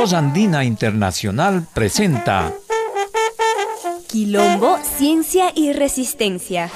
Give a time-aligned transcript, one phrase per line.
[0.00, 2.54] Voz Andina Internacional presenta
[4.08, 6.70] Quilombo, Ciencia y Resistencia.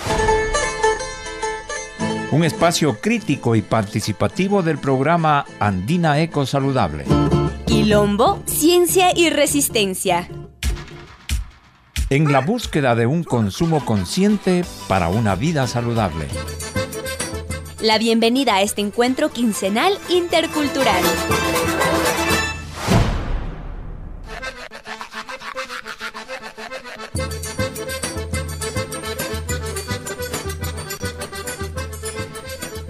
[2.33, 7.07] Un espacio crítico y participativo del programa Andina Eco Saludable.
[7.65, 10.29] Quilombo, Ciencia y Resistencia.
[12.11, 16.29] En la búsqueda de un consumo consciente para una vida saludable.
[17.81, 21.03] La bienvenida a este encuentro quincenal intercultural.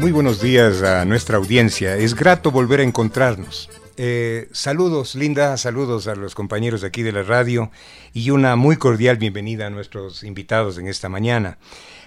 [0.05, 1.97] Muy buenos días a nuestra audiencia.
[1.97, 3.71] Es grato volver a encontrarnos.
[3.97, 7.71] Eh, saludos, Linda, saludos a los compañeros de aquí de la radio
[8.13, 11.57] y una muy cordial bienvenida a nuestros invitados en esta mañana.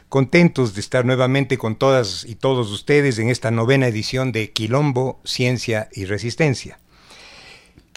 [0.10, 5.20] Contentos de estar nuevamente con todas y todos ustedes en esta novena edición de Quilombo,
[5.23, 6.78] Ciencia y Resistencia.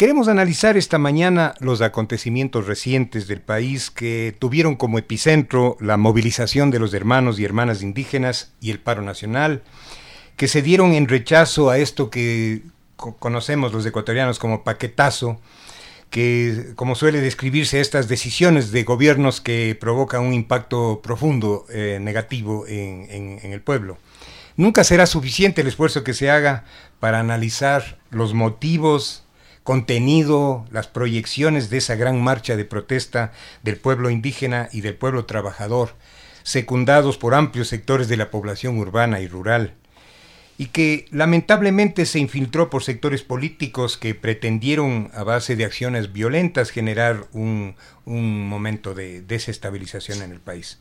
[0.00, 6.70] Queremos analizar esta mañana los acontecimientos recientes del país que tuvieron como epicentro la movilización
[6.70, 9.62] de los hermanos y hermanas indígenas y el paro nacional,
[10.40, 12.62] que se dieron en rechazo a esto que
[12.96, 15.38] conocemos los ecuatorianos como paquetazo,
[16.08, 22.66] que como suele describirse estas decisiones de gobiernos que provocan un impacto profundo eh, negativo
[22.66, 23.98] en, en el pueblo.
[24.56, 26.64] Nunca será suficiente el esfuerzo que se haga
[27.00, 29.24] para analizar los motivos,
[29.62, 35.26] contenido, las proyecciones de esa gran marcha de protesta del pueblo indígena y del pueblo
[35.26, 35.96] trabajador,
[36.44, 39.74] secundados por amplios sectores de la población urbana y rural,
[40.60, 46.68] y que lamentablemente se infiltró por sectores políticos que pretendieron a base de acciones violentas
[46.68, 50.78] generar un, momento de desestabilización en el país.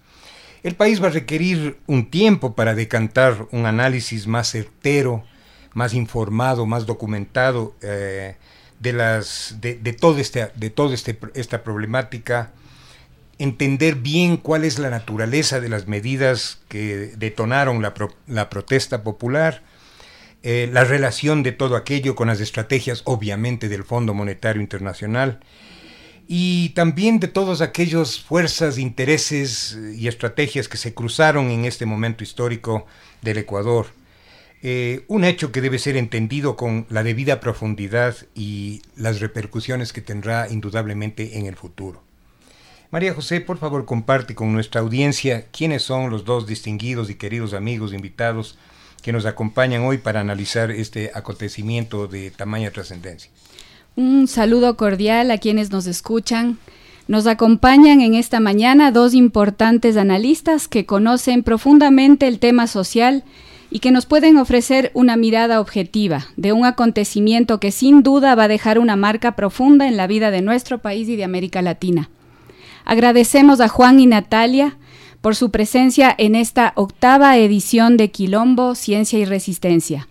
[0.64, 5.24] El país va a requerir un tiempo para decantar un análisis más certero,
[5.74, 8.36] más informado, más documentado eh,
[8.82, 12.52] de, las, de, todo este, de toda este, esta problemática,
[13.40, 19.64] entender bien cuál es la naturaleza de las medidas que detonaron la, protesta popular,
[20.44, 25.40] eh, la relación de todo aquello con las estrategias, obviamente, del Fondo Monetario Internacional
[26.28, 32.24] y también de todas aquellas fuerzas, intereses y estrategias que se cruzaron en este momento
[32.24, 32.86] histórico
[33.24, 33.88] del Ecuador.
[34.62, 40.02] Eh, un hecho que debe ser entendido con la debida profundidad y las repercusiones que
[40.02, 42.09] tendrá indudablemente en el futuro.
[42.92, 47.54] María José, por favor, comparte con nuestra audiencia quiénes son los dos distinguidos y queridos
[47.54, 48.58] amigos invitados
[49.04, 53.30] que nos acompañan hoy para analizar este acontecimiento de tamaña trascendencia.
[53.96, 56.58] Un saludo cordial a quienes nos escuchan.
[57.08, 63.24] Nos acompañan en esta mañana dos importantes analistas que conocen profundamente el tema social
[63.70, 68.46] y que nos pueden ofrecer una mirada objetiva de un acontecimiento que sin duda va
[68.46, 72.10] a dejar una marca profunda en la vida de nuestro país y de América Latina.
[72.90, 74.76] Agradecemos a Juan y Natalia
[75.22, 80.08] por su presencia en esta octava edición de Quilombo, Ciencia y Resistencia.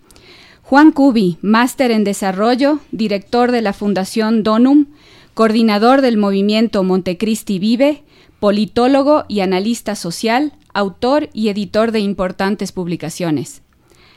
[0.63, 4.85] Juan Cubi, máster en desarrollo, director de la Fundación Donum,
[5.33, 8.03] coordinador del movimiento Montecristi Vive,
[8.39, 13.61] politólogo y analista social, autor y editor de importantes publicaciones.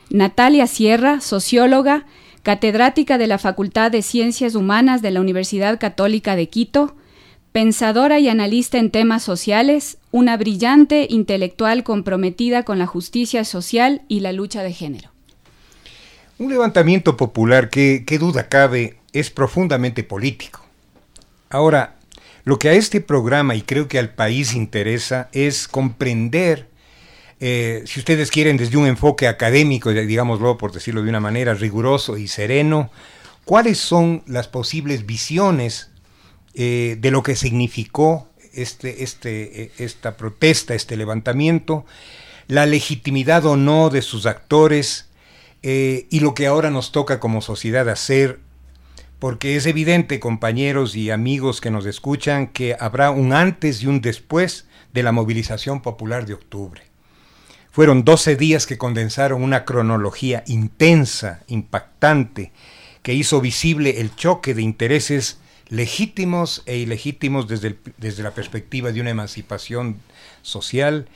[0.08, 2.06] Natalia Sierra, socióloga,
[2.44, 6.94] catedrática de la Facultad de Ciencias Humanas de la Universidad Católica de Quito,
[7.52, 14.20] pensadora y analista en temas sociales, una brillante intelectual comprometida con la justicia social y
[14.20, 15.10] la lucha de género.
[16.38, 20.64] Un levantamiento popular que, qué duda cabe, es profundamente político.
[21.50, 21.96] Ahora,
[22.44, 26.68] lo que a este programa y creo que al país interesa es comprender,
[27.38, 32.16] eh, si ustedes quieren, desde un enfoque académico, digámoslo por decirlo de una manera riguroso
[32.16, 32.90] y sereno,
[33.44, 35.91] cuáles son las posibles visiones
[36.54, 41.86] eh, de lo que significó este, este, eh, esta protesta, este levantamiento,
[42.48, 45.08] la legitimidad o no de sus actores
[45.62, 48.40] eh, y lo que ahora nos toca como sociedad hacer,
[49.18, 54.00] porque es evidente, compañeros y amigos que nos escuchan, que habrá un antes y un
[54.00, 56.82] después de la movilización popular de octubre.
[57.70, 62.52] Fueron 12 días que condensaron una cronología intensa, impactante,
[63.02, 65.38] que hizo visible el choque de intereses
[65.72, 69.96] legítimos e ilegítimos desde, desde la perspectiva de una emancipación
[70.42, 71.08] social,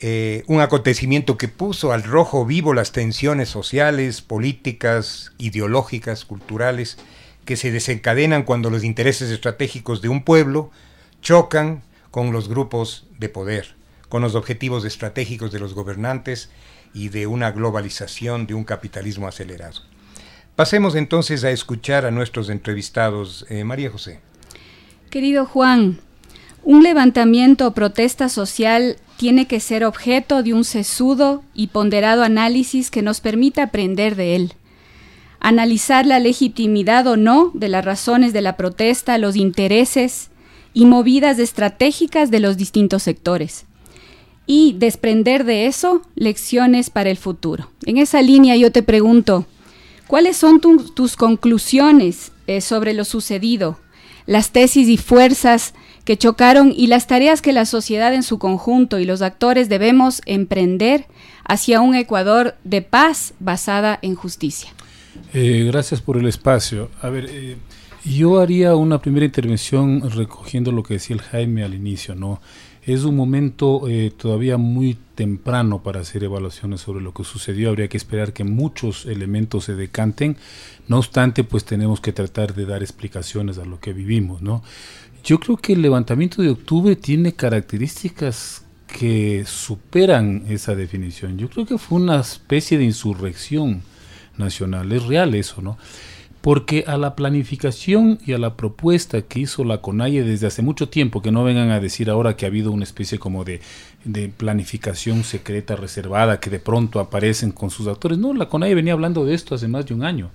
[0.00, 6.98] eh, un acontecimiento que puso al rojo vivo las tensiones sociales, políticas, ideológicas, culturales,
[7.46, 10.70] que se desencadenan cuando los intereses estratégicos de un pueblo
[11.22, 13.76] chocan con los grupos de poder,
[14.10, 16.50] con los objetivos estratégicos de los gobernantes
[16.92, 19.95] y de una globalización, de un capitalismo acelerado.
[20.56, 23.44] Pasemos entonces a escuchar a nuestros entrevistados.
[23.50, 24.20] Eh, María José.
[25.10, 25.98] Querido Juan,
[26.64, 32.90] un levantamiento o protesta social tiene que ser objeto de un sesudo y ponderado análisis
[32.90, 34.54] que nos permita aprender de él.
[35.40, 40.30] Analizar la legitimidad o no de las razones de la protesta, los intereses
[40.72, 43.66] y movidas estratégicas de los distintos sectores.
[44.46, 47.70] Y desprender de eso lecciones para el futuro.
[47.84, 49.44] En esa línea yo te pregunto,
[50.06, 53.78] ¿cuáles son tus conclusiones eh, sobre lo sucedido?
[54.26, 55.74] Las tesis y fuerzas
[56.04, 60.22] que chocaron y las tareas que la sociedad en su conjunto y los actores debemos
[60.26, 61.06] emprender
[61.44, 64.70] hacia un Ecuador de paz basada en justicia.
[65.32, 66.90] Eh, gracias por el espacio.
[67.02, 67.56] A ver, eh,
[68.06, 72.40] yo haría una primera intervención recogiendo lo que decía el Jaime al inicio, ¿no?
[72.84, 77.68] Es un momento eh, todavía muy temprano para hacer evaluaciones sobre lo que sucedió.
[77.68, 80.36] Habría que esperar que muchos elementos se decanten.
[80.86, 84.62] No obstante, pues tenemos que tratar de dar explicaciones a lo que vivimos, ¿no?
[85.24, 91.38] Yo creo que el levantamiento de octubre tiene características que superan esa definición.
[91.38, 93.82] Yo creo que fue una especie de insurrección
[94.36, 94.92] nacional.
[94.92, 95.76] Es real eso, ¿no?
[96.46, 100.88] Porque a la planificación y a la propuesta que hizo la CONAIE desde hace mucho
[100.88, 103.60] tiempo, que no vengan a decir ahora que ha habido una especie como de,
[104.36, 108.18] planificación secreta, reservada, que de pronto aparecen con sus actores.
[108.18, 110.30] No, la CONAIE venía hablando de esto hace más de un año.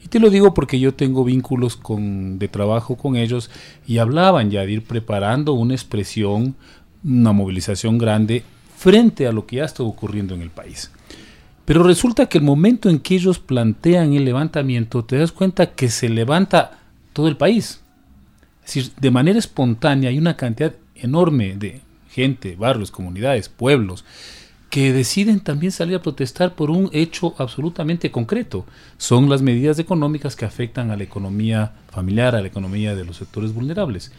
[0.00, 3.50] Y te lo digo porque yo tengo vínculos con, de trabajo con ellos
[3.84, 6.54] y hablaban ya de ir preparando una expresión,
[7.02, 8.44] una movilización grande
[8.76, 10.92] frente a lo que ya está ocurriendo en el país.
[11.68, 15.90] Pero resulta que el momento en que ellos plantean el levantamiento, te das cuenta que
[15.90, 16.78] se levanta
[17.12, 17.82] todo el país.
[18.64, 24.06] Es decir, de manera espontánea hay una cantidad enorme de gente, barrios, comunidades, pueblos,
[24.70, 28.64] que deciden también salir a protestar por un hecho absolutamente concreto.
[28.96, 33.18] Son las medidas económicas que afectan a la economía familiar, a la economía de los
[33.18, 34.10] sectores vulnerables.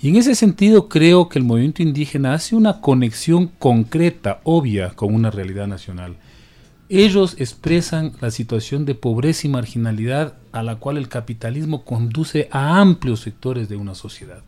[0.00, 5.12] Y en ese sentido creo que el movimiento indígena hace una conexión concreta, obvia, con
[5.12, 6.14] una realidad nacional.
[6.94, 12.82] Ellos expresan la situación de pobreza y marginalidad a la cual el capitalismo conduce a
[12.82, 14.42] amplios sectores de una sociedad,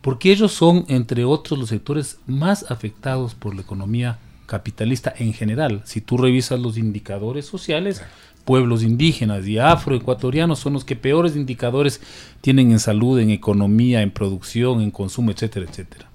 [0.00, 5.82] porque ellos son, entre otros, los sectores más afectados por la economía capitalista en general.
[5.84, 8.00] Si tú revisas los indicadores sociales,
[8.46, 12.00] pueblos indígenas y afroecuatorianos son los que peores indicadores
[12.40, 16.08] tienen en salud, en economía, en producción, en consumo, etcétera, etcétera.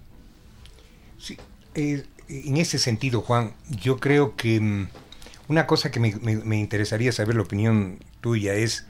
[1.20, 1.38] Sí,
[1.76, 4.88] eh, en ese sentido, Juan, yo creo que mm,
[5.50, 8.86] una cosa que me, me interesaría saber la opinión tuya es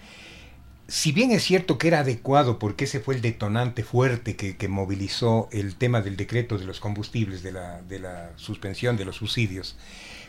[0.90, 5.48] si bien es cierto que era adecuado porque ese fue el detonante fuerte que, movilizó
[5.52, 9.78] el tema del decreto de los combustibles, de la, de la, suspensión de los subsidios,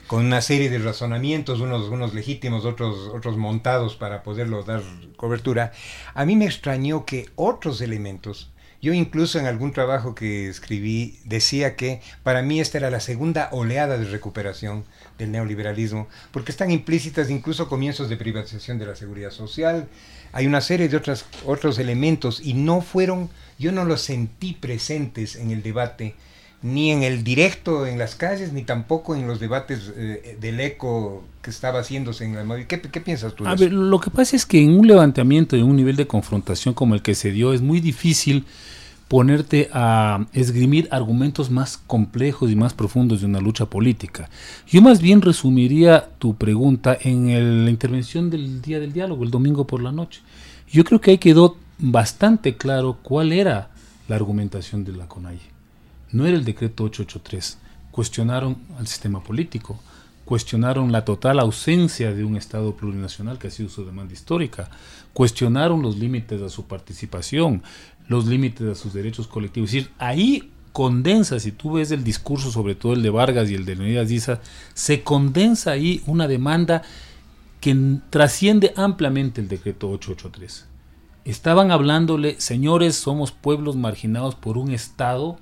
[0.07, 4.83] con una serie de razonamientos, unos, unos legítimos, otros, otros montados para poderlo dar
[5.17, 5.73] cobertura,
[6.13, 8.51] a mí me extrañó que otros elementos,
[8.83, 13.49] yo incluso en algún trabajo que escribí decía que para mí esta era la segunda
[13.53, 14.85] oleada de recuperación
[15.19, 19.89] del neoliberalismo, porque están implícitas incluso comienzos de privatización de la seguridad social,
[20.33, 23.29] hay una serie de otras, otros elementos y no fueron,
[23.59, 26.15] yo no los sentí presentes en el debate,
[26.63, 31.25] ni en el directo en las calles, ni tampoco en los debates eh, del eco
[31.43, 33.47] que estaba haciéndose en la ¿Qué, ¿Qué piensas tú?
[33.47, 36.75] a ver, lo que pasa es que en un levantamiento, en un nivel de confrontación
[36.75, 38.45] como el que se dio, es muy difícil
[39.11, 44.31] ponerte a esgrimir argumentos más complejos y más profundos de una lucha política.
[44.69, 49.67] Yo más bien resumiría tu pregunta en la intervención del día del diálogo, el domingo
[49.67, 50.21] por la noche.
[50.71, 53.71] Yo creo que ahí quedó bastante claro cuál era
[54.07, 55.41] la argumentación de la CONAIE.
[56.13, 57.59] No era el decreto 883.
[57.91, 59.81] Cuestionaron al sistema político,
[60.25, 64.71] cuestionaron la total ausencia de un Estado plurinacional que ha sido su demanda histórica,
[65.13, 67.65] cuestionaron los límites de su participación,
[68.11, 69.71] los límites de sus derechos colectivos.
[69.71, 73.55] Es decir, ahí condensa, si tú ves el discurso, sobre todo el de Vargas y
[73.55, 74.41] el de Leonidas Díaz,
[74.75, 76.83] se condensa ahí una demanda
[77.61, 77.77] que
[78.11, 80.67] trasciende ampliamente el decreto 883.
[81.25, 85.39] Estaban hablándole, señores, somos pueblos marginados por un Estado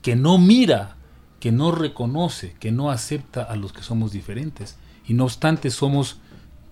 [0.00, 0.96] que no mira,
[1.38, 4.78] que no reconoce, que no acepta a los que somos diferentes.
[5.06, 6.16] Y no obstante, somos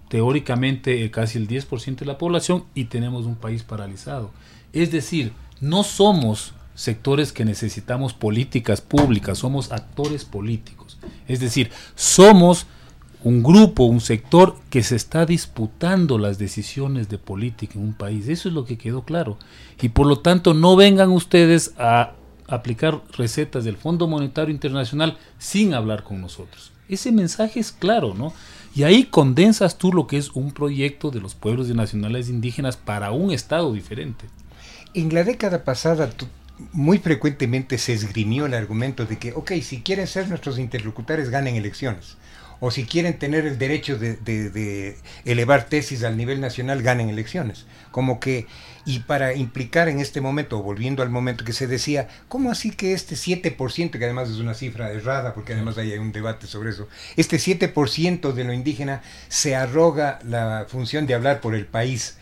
[0.09, 4.31] teóricamente casi el 10% de la población y tenemos un país paralizado.
[4.75, 10.99] Es decir, no somos sectores que necesitamos políticas públicas, somos actores políticos.
[11.29, 12.67] Es decir, somos
[13.23, 18.29] un grupo, un sector que se está disputando las decisiones de política en un país.
[18.29, 19.39] Eso es lo que quedó claro.
[19.81, 22.13] Y por lo tanto, no vengan ustedes a
[22.49, 26.73] aplicar recetas del Fondo Monetario Internacional sin hablar con nosotros.
[26.89, 28.35] Ese mensaje es claro, ¿no?
[28.75, 32.77] Y ahí condensas tú lo que es un proyecto de los pueblos y nacionales indígenas
[32.77, 34.27] para un Estado diferente.
[34.95, 36.09] En la década pasada,
[36.71, 41.57] muy frecuentemente se esgrimió el argumento de que, ok, si quieren ser nuestros interlocutores, ganen
[41.57, 42.17] elecciones.
[42.61, 47.67] O si quieren tener el derecho de, elevar tesis al nivel nacional, ganen elecciones.
[47.91, 48.47] Como que,
[48.87, 52.93] y para implicar en este momento, volviendo al momento que se decía, ¿cómo así que
[52.93, 56.89] este 7%, que además es una cifra errada, porque además hay un debate sobre eso,
[57.17, 62.17] este 7% de lo indígena se arroga la función de hablar por el país?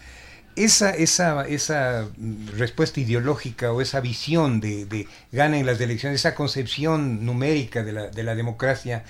[0.56, 2.08] Esa, esa, esa
[2.56, 8.06] respuesta ideológica o esa visión de, de ganen las elecciones, esa concepción numérica de la,
[8.08, 9.04] de la democracia,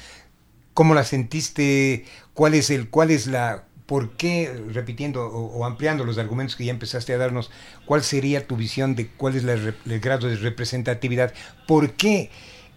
[0.75, 2.05] ¿cómo la sentiste?
[2.35, 6.73] ¿Cuál es el, cuál es la, por qué, repitiendo o, ampliando los argumentos que ya
[6.73, 7.51] empezaste a darnos,
[7.85, 11.35] cuál sería tu visión de cuál es el grado de representatividad?
[11.67, 12.31] ¿Por qué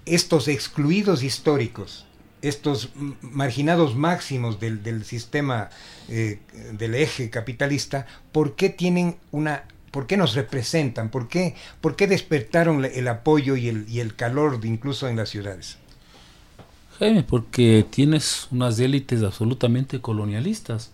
[0.06, 2.06] estos excluidos históricos
[2.42, 2.90] estos
[3.22, 5.70] marginados máximos del, del sistema
[6.10, 6.40] eh,
[6.74, 9.66] del eje capitalista, ¿por qué tienen una
[9.96, 11.08] ¿Por qué nos representan?
[11.08, 15.30] ¿Por qué, por qué despertaron el apoyo y el, y el calor incluso en las
[15.30, 15.78] ciudades?
[17.00, 20.92] Jaime, porque tienes unas élites absolutamente colonialistas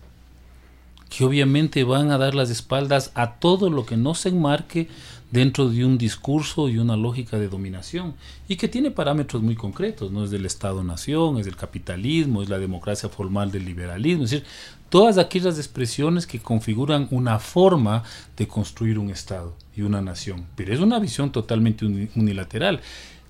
[1.10, 4.86] que obviamente van a dar las espaldas a todo lo que no se enmarque
[5.32, 8.14] dentro de un discurso y una lógica de dominación
[8.46, 12.58] y que tiene parámetros muy concretos, no es del Estado-nación, es del capitalismo, es la
[12.58, 14.46] democracia formal del liberalismo, es decir,
[14.90, 18.04] todas aquellas expresiones que configuran una forma
[18.36, 22.80] de construir un Estado y una nación, pero es una visión totalmente unilateral.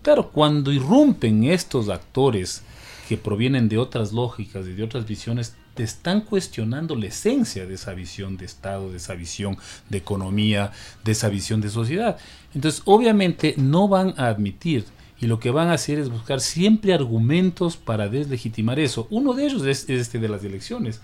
[0.03, 2.63] Claro, cuando irrumpen estos actores
[3.09, 7.75] que provienen de otras lógicas y de otras visiones, te están cuestionando la esencia de
[7.75, 9.57] esa visión de Estado, de esa visión
[9.89, 10.73] de economía,
[11.05, 12.19] de esa visión de sociedad.
[12.55, 14.85] Entonces, obviamente no van a admitir
[15.21, 19.07] y lo que van a hacer es buscar siempre argumentos para deslegitimar eso.
[19.09, 21.01] Uno de ellos es, este de las elecciones.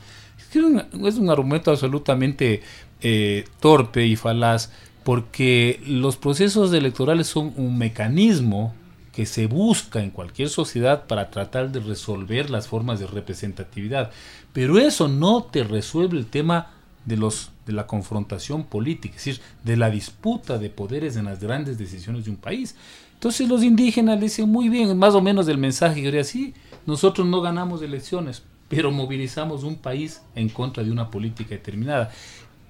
[0.52, 2.62] Es un, argumento absolutamente
[3.00, 4.70] eh, torpe y falaz
[5.04, 8.74] porque los procesos electorales son un mecanismo
[9.18, 14.12] que se busca en cualquier sociedad para tratar de resolver las formas de representatividad.
[14.52, 16.70] Pero eso no te resuelve el tema
[17.04, 21.40] de, los, de la confrontación política, es decir, de la disputa de poderes en las
[21.40, 22.76] grandes decisiones de un país.
[23.14, 26.54] Entonces los indígenas dicen muy bien, más o menos del mensaje que así,
[26.86, 32.12] nosotros no ganamos elecciones, pero movilizamos un país en contra de una política determinada.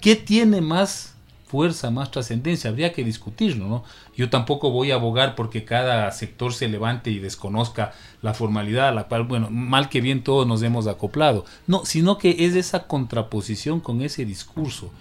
[0.00, 1.14] ¿Qué tiene más
[1.48, 3.84] fuerza, más trascendencia, habría que discutirlo, ¿no?
[4.14, 8.92] Yo tampoco voy a abogar porque cada sector se levante y desconozca la formalidad a
[8.92, 12.86] la cual, bueno, mal que bien todos nos hemos acoplado, no, sino que es esa
[12.86, 14.92] contraposición con ese discurso.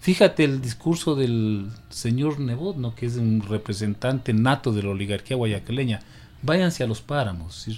[0.00, 2.94] Fíjate el discurso del señor Nebot, ¿no?
[2.94, 6.00] que es un representante nato de la oligarquía guayaquileña,
[6.42, 7.68] váyanse a los páramos.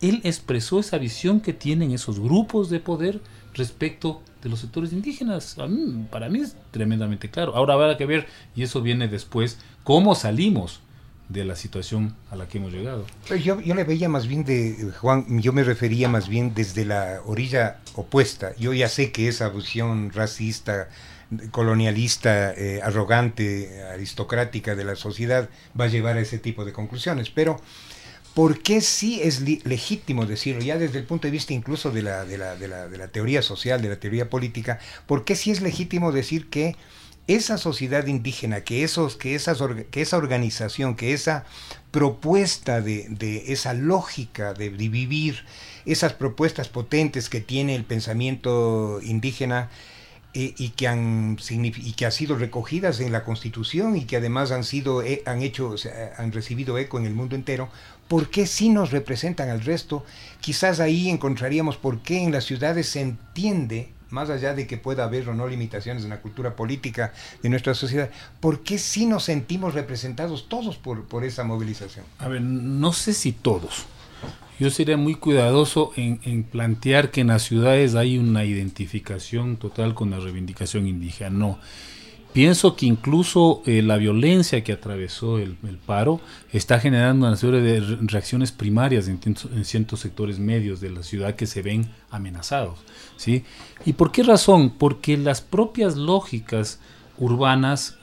[0.00, 3.20] Él expresó esa visión que tienen esos grupos de poder
[3.54, 5.56] respecto de los sectores indígenas.
[6.10, 7.56] para mí es tremendamente claro.
[7.56, 10.80] Ahora habrá que ver, y eso viene después, cómo salimos
[11.28, 13.04] de la situación a la que hemos llegado.
[13.42, 17.20] Yo, yo le veía más bien de, Juan, yo me refería más bien desde la
[17.24, 18.54] orilla opuesta.
[18.56, 20.88] Yo ya sé que esa visión racista,
[21.50, 25.48] colonialista, eh, arrogante, aristocrática de la sociedad
[25.78, 27.60] va a llevar a ese tipo de conclusiones, pero
[28.36, 32.26] ¿Por qué sí es legítimo decirlo, ya desde el punto de vista incluso de la,
[32.26, 35.50] de, la, de, la, de la, teoría social, de la teoría política, por qué sí
[35.50, 36.76] es legítimo decir que
[37.28, 41.46] esa sociedad indígena, que, esos, que, esas, que esa organización, que esa
[41.92, 45.46] propuesta de, de esa lógica de, vivir,
[45.86, 49.70] esas propuestas potentes que tiene el pensamiento indígena,
[50.38, 54.52] eh, y, que han, y que han sido recogidas en la Constitución y que además
[54.52, 55.76] han, sido, eh, han, hecho,
[56.18, 57.70] han recibido eco en el mundo entero,
[58.06, 60.04] ¿por qué sí nos representan al resto?
[60.42, 65.04] Quizás ahí encontraríamos por qué en las ciudades se entiende, más allá de que pueda
[65.04, 69.24] haber o no limitaciones en la cultura política de nuestra sociedad, ¿por qué sí nos
[69.24, 72.04] sentimos representados todos por, por esa movilización?
[72.18, 73.86] A ver, no sé si todos.
[74.58, 79.94] Yo sería muy cuidadoso en, en, plantear que en las ciudades hay una identificación total
[79.94, 81.30] con la reivindicación indígena.
[81.30, 81.58] No.
[82.36, 86.20] Pienso que incluso eh, la violencia que atravesó el, paro
[86.52, 89.18] está generando una serie de reacciones primarias en,
[89.64, 92.78] ciertos sectores medios de la ciudad que se ven amenazados.
[93.16, 93.42] ¿sí?
[93.86, 94.68] ¿Y por qué razón?
[94.68, 96.78] Porque las propias lógicas
[97.16, 97.95] urbanas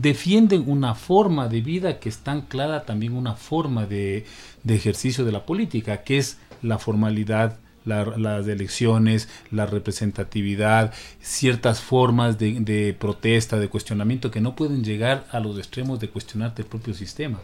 [0.00, 4.26] defienden una forma de vida que está anclada también una forma de,
[4.62, 12.36] de ejercicio de la política, que es la formalidad las elecciones, la representatividad, ciertas formas
[12.36, 16.94] de, protesta, de cuestionamiento que no pueden llegar a los extremos de cuestionarte el propio
[16.94, 17.38] sistema.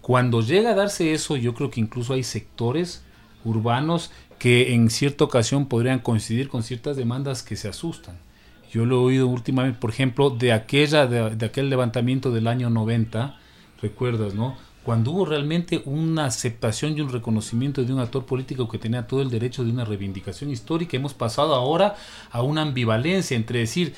[0.00, 3.04] Cuando llega a darse eso, yo creo que incluso hay sectores
[3.44, 8.16] urbanos que en cierta ocasión podrían coincidir con ciertas demandas que se asustan.
[8.74, 13.38] Yo lo he oído últimamente, por ejemplo, de, aquella, de, aquel levantamiento del año 90,
[13.80, 14.56] recuerdas, ¿no?
[14.82, 19.22] Cuando hubo realmente una aceptación y un reconocimiento de un actor político que tenía todo
[19.22, 21.94] el derecho de una reivindicación histórica, hemos pasado ahora
[22.32, 23.94] a una ambivalencia entre decir,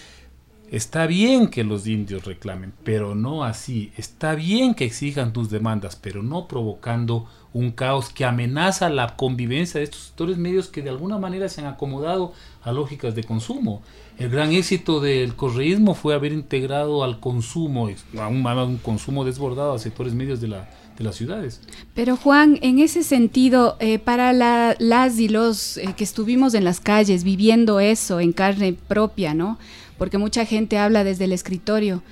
[0.71, 3.93] Está bien que los indios reclamen, pero no así.
[3.97, 9.79] Está bien que exijan tus demandas, pero no provocando un caos que amenaza la convivencia
[9.79, 12.33] de estos sectores medios que de alguna manera se han acomodado
[12.65, 13.81] a lógicas de consumo.
[14.19, 19.75] El gran éxito del correísmo fue haber integrado al consumo, a un, un consumo desbordado
[19.75, 21.61] a sectores medios de, la, de las ciudades.
[21.95, 26.81] Pero Juan, en ese sentido, eh, para las y los eh, que estuvimos en las
[26.81, 29.59] calles viviendo eso en carne propia, ¿no?
[29.99, 32.03] porque mucha gente habla desde el escritorio.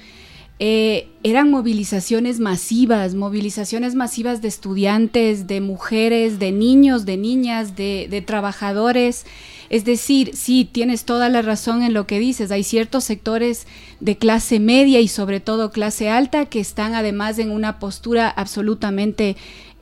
[0.60, 8.06] Eh, eran movilizaciones masivas, movilizaciones masivas de estudiantes, de mujeres, de niños, de niñas, de,
[8.08, 9.26] de, trabajadores.
[9.68, 12.52] Es decir, sí, tienes toda la razón en lo que dices.
[12.52, 13.66] Hay ciertos sectores
[13.98, 19.36] de clase media y sobre todo clase alta que están además en una postura absolutamente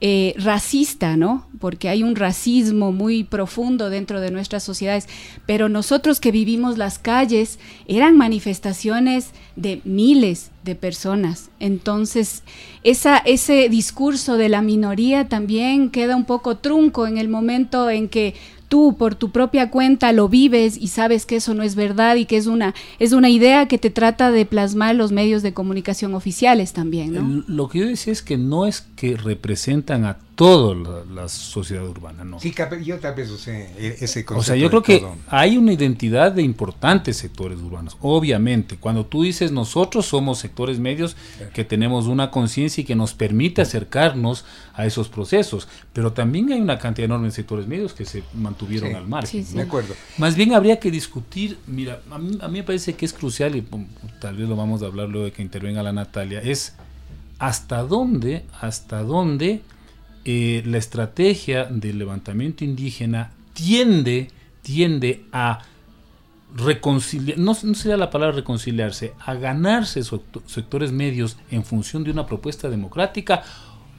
[0.04, 1.46] eh, racista, ¿no?
[1.60, 5.08] Porque hay un racismo muy profundo dentro de nuestras sociedades.
[5.46, 11.50] Pero nosotros que vivimos las calles, eran manifestaciones de miles de personas.
[11.60, 12.42] Entonces,
[12.82, 18.34] ese discurso de la minoría también queda un poco trunco en el momento en que
[18.72, 22.24] tú por tu propia cuenta lo vives y sabes que eso no es verdad y
[22.24, 26.14] que es una, es una idea que te trata de plasmar los medios de comunicación
[26.14, 27.44] oficiales también, ¿no?
[27.48, 32.24] Lo que yo decía es que no es que representan a toda la, sociedad urbana,
[32.24, 32.40] ¿no?
[32.40, 34.38] Sí, yo tal vez usé e, ese concepto.
[34.38, 38.76] O sea, yo creo que hay una identidad de importantes sectores urbanos, obviamente.
[38.76, 41.16] Cuando tú dices nosotros somos sectores medios
[41.52, 46.60] que tenemos una conciencia y que nos permite acercarnos a esos procesos, pero también hay
[46.60, 49.44] una cantidad enorme de sectores medios que se mantuvieron al margen.
[49.54, 49.94] De acuerdo.
[50.18, 53.54] Más bien habría que discutir, mira, a mí, a mí me parece que es crucial,
[53.54, 53.64] y
[54.18, 56.74] tal vez lo vamos a hablar luego de que intervenga la Natalia, es
[57.38, 59.60] hasta dónde, hasta dónde
[60.24, 64.28] eh, la estrategia del levantamiento indígena tiende,
[64.62, 65.60] tiende a
[66.54, 70.02] reconciliar, no, sería la palabra reconciliarse, a ganarse
[70.46, 73.42] sectores medios en función de una propuesta democrática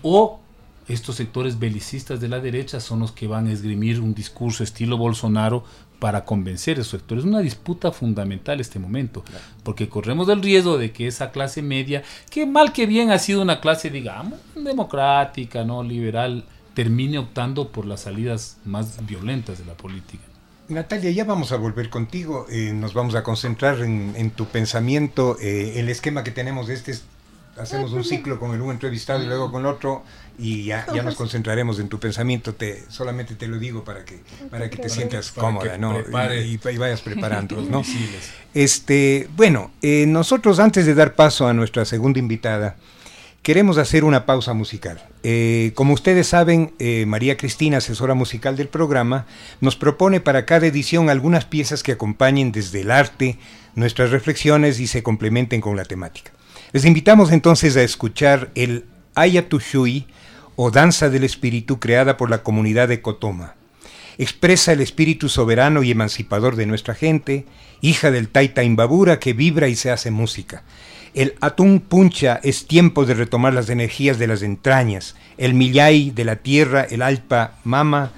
[0.01, 0.39] o
[0.87, 4.97] estos sectores belicistas de la derecha son los que van a esgrimir un discurso estilo
[4.97, 5.63] Bolsonaro
[6.03, 7.23] para convencer a esos sectores.
[7.23, 9.23] Es una disputa fundamental este momento,
[9.63, 13.41] porque corremos el riesgo de que esa clase media, que mal que bien ha sido
[13.41, 19.75] una clase, digamos, democrática, no liberal, termine optando por las salidas más violentas de la
[19.75, 20.25] política.
[20.67, 25.79] Natalia, ya vamos a volver contigo, eh, nos vamos a concentrar en, tu pensamiento, eh,
[25.79, 26.95] el esquema que tenemos de este
[27.57, 30.03] hacemos un ciclo con el uno entrevistado y luego con el otro
[30.37, 32.53] y ya, ya nos concentraremos en tu pensamiento.
[32.55, 35.99] Te, solamente te lo digo para que, para que te sientas cómoda ¿no?
[35.99, 37.61] Y, vayas preparando.
[37.69, 37.83] ¿no?
[38.53, 42.77] este, bueno, eh, nosotros antes de dar paso a nuestra segunda invitada,
[43.43, 45.05] queremos hacer una pausa musical.
[45.21, 49.27] Eh, como ustedes saben, eh, María Cristina, asesora musical del programa,
[49.61, 53.37] nos propone para cada edición algunas piezas que acompañen desde el arte
[53.75, 56.31] nuestras reflexiones y se complementen con la temática.
[56.73, 60.07] Les invitamos entonces a escuchar el Ayatushui
[60.55, 63.53] o Danza del Espíritu creada por la comunidad de Cotoma.
[64.17, 67.45] Expresa el espíritu soberano y emancipador de nuestra gente,
[67.81, 70.63] hija del Taita Imbabura que vibra y se hace música.
[71.13, 76.25] El Atún Puncha es tiempo de retomar las energías de las entrañas, el Millay de
[76.25, 78.13] la tierra, el Alpa Mama,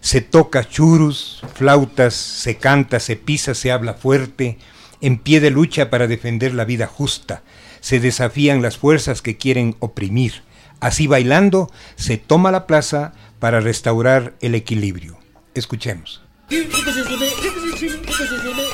[0.00, 4.58] se toca churus, flautas, se canta, se pisa, se habla fuerte,
[5.00, 7.42] en pie de lucha para defender la vida justa,
[7.86, 10.42] se desafían las fuerzas que quieren oprimir.
[10.80, 15.16] Así bailando, se toma la plaza para restaurar el equilibrio.
[15.54, 16.20] Escuchemos.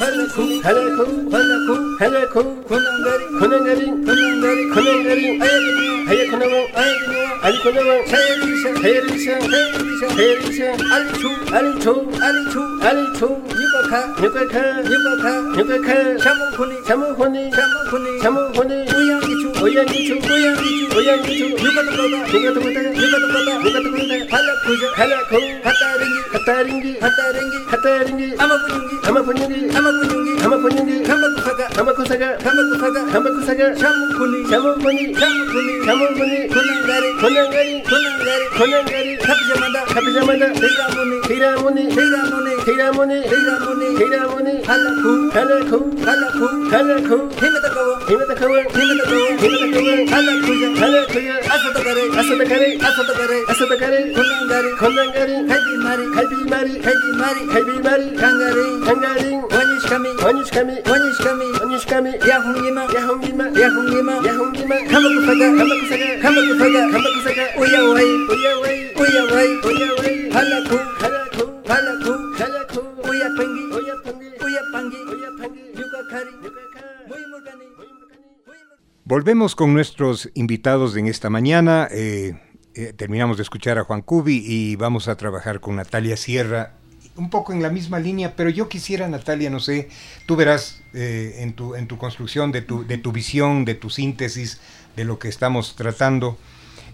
[0.00, 2.64] 할라쿵 할라쿵 할라쿵 할라쿵.
[2.64, 5.40] 군왕가리 군왕가리 군왕가리 군왕가리.
[5.42, 10.60] 아야리니 하야쿠나왕 아야리니 알리쿠나왕 하야리샤 하야리샤 하야리샤 하야리샤.
[10.94, 11.92] 알리추 알리추
[12.24, 13.20] 알리추 알리추
[13.60, 13.92] 유가카
[14.24, 14.56] 유가카
[14.88, 15.24] 유가카
[15.60, 15.88] 유가카
[16.24, 18.72] 샤몽코니 샤몽코니 샤몽코니 샤몽코니.
[18.96, 24.12] 우양기추 우양기추 우양기추 우양기추 유가토코다 유가토코다 유가토코다 유가토코다.
[24.32, 25.32] 할라쿠자 할라쿠
[25.62, 28.36] 하타링기 하타링기 하타링기 하타링기.
[28.38, 37.74] 아마부닝기 아마부닝기 아마 Hamakunyungi, Hamakunyungi, Hamakusaga, Hamakusaga, Hamakusaga, Hamakusaga, Shamukuni, Shamukuni, Shamukuni, Shamukuni, Kunangari, Kunangari,
[37.90, 47.94] Kunangari, Kunangari, Kapijamada, Kapijamada, Hiramuni, Hiramuni, Hiramuni, Hiramuni, Hiramuni, Hiramuni, Halaku, Halaku, Halaku, Halaku, Himatakawa,
[48.06, 56.72] Himatakawa, Himatakawa, Himatakawa, Halakuya, Halakuya, Asatakare, Asatakare, Asatakare, Asatakare, Kundangari, Kundangari, Kaibi Mari, Kaibi Mari,
[56.78, 59.30] Kaibi Mari, Kaibi Mari, Kangari, Kangari,
[59.80, 69.50] Wanishkami, Wanishkami, Wanishkami, Wanishkami, Yahungima, Yahungima, Yahungima, Yahungima, Kamakufaga, Kamakusaga, Kamakufaga, Kamakusaga, Uyawai, Uyawai, Uyawai,
[69.64, 79.04] Uyawai, Halaku, Halaku, Halaku, Halaku, Uyapangi, Uyapangi, Uyapangi, Uyapangi, Yukakari, Yukakari, Muimurgani, Muimurgani, Muimurgani.
[79.04, 81.88] Volvemos con nuestros invitados en esta mañana.
[81.90, 82.34] eh,
[82.74, 86.74] eh, terminamos de escuchar a Juan Cubi y vamos a trabajar con Natalia Sierra,
[87.16, 89.88] un poco en la misma línea, pero yo quisiera, Natalia, no sé,
[90.26, 93.90] tú verás eh, en, tu, en tu construcción, de tu, de tu visión, de tu
[93.90, 94.60] síntesis,
[94.96, 96.38] de lo que estamos tratando.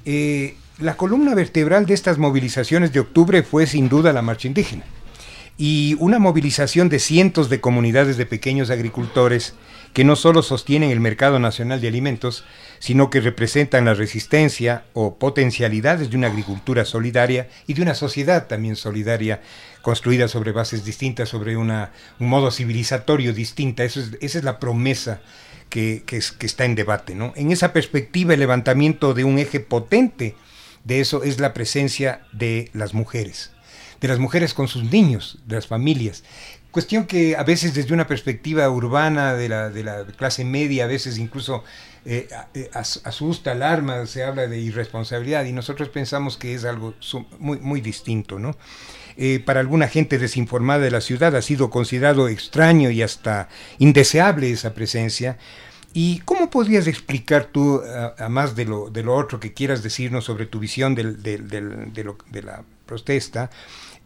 [0.04, 4.84] eh, la columna vertebral de estas movilizaciones de octubre fue sin duda la marcha indígena
[5.58, 9.54] y una movilización de cientos de comunidades de pequeños agricultores
[9.94, 12.44] que no solo sostienen el mercado nacional de alimentos,
[12.78, 18.46] sino que representan la resistencia o potencialidades de una agricultura solidaria y de una sociedad
[18.46, 19.40] también solidaria,
[19.86, 23.84] construida sobre bases distintas, sobre una, un modo civilizatorio distinta.
[23.84, 25.20] Eso es, esa es la promesa
[25.68, 27.14] que, que es- que está en debate.
[27.14, 27.32] ¿no?
[27.36, 30.34] En esa perspectiva, el levantamiento de un eje potente
[30.82, 33.52] de eso es la presencia de las mujeres
[34.00, 36.22] de las mujeres con sus niños, de las familias.
[36.70, 40.86] Cuestión que a veces desde una perspectiva urbana de la, de la clase media, a
[40.86, 41.64] veces incluso
[42.04, 46.92] eh, eh, as- asusta, alarma, se habla de irresponsabilidad y nosotros pensamos que es algo
[47.38, 48.50] muy, muy distinto, ¿no?
[49.18, 53.48] Eh, para alguna gente desinformada de la ciudad ha sido considerado extraño y hasta
[53.78, 55.38] indeseable esa presencia.
[55.94, 59.82] ¿Y cómo podrías explicar tú, a, a más de lo, de lo otro que quieras
[59.82, 61.04] decirnos sobre tu visión de,
[62.42, 63.50] la protesta,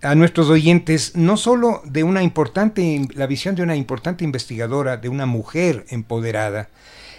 [0.01, 5.09] a nuestros oyentes, no solo de una importante, la visión de una importante investigadora, de
[5.09, 6.69] una mujer empoderada,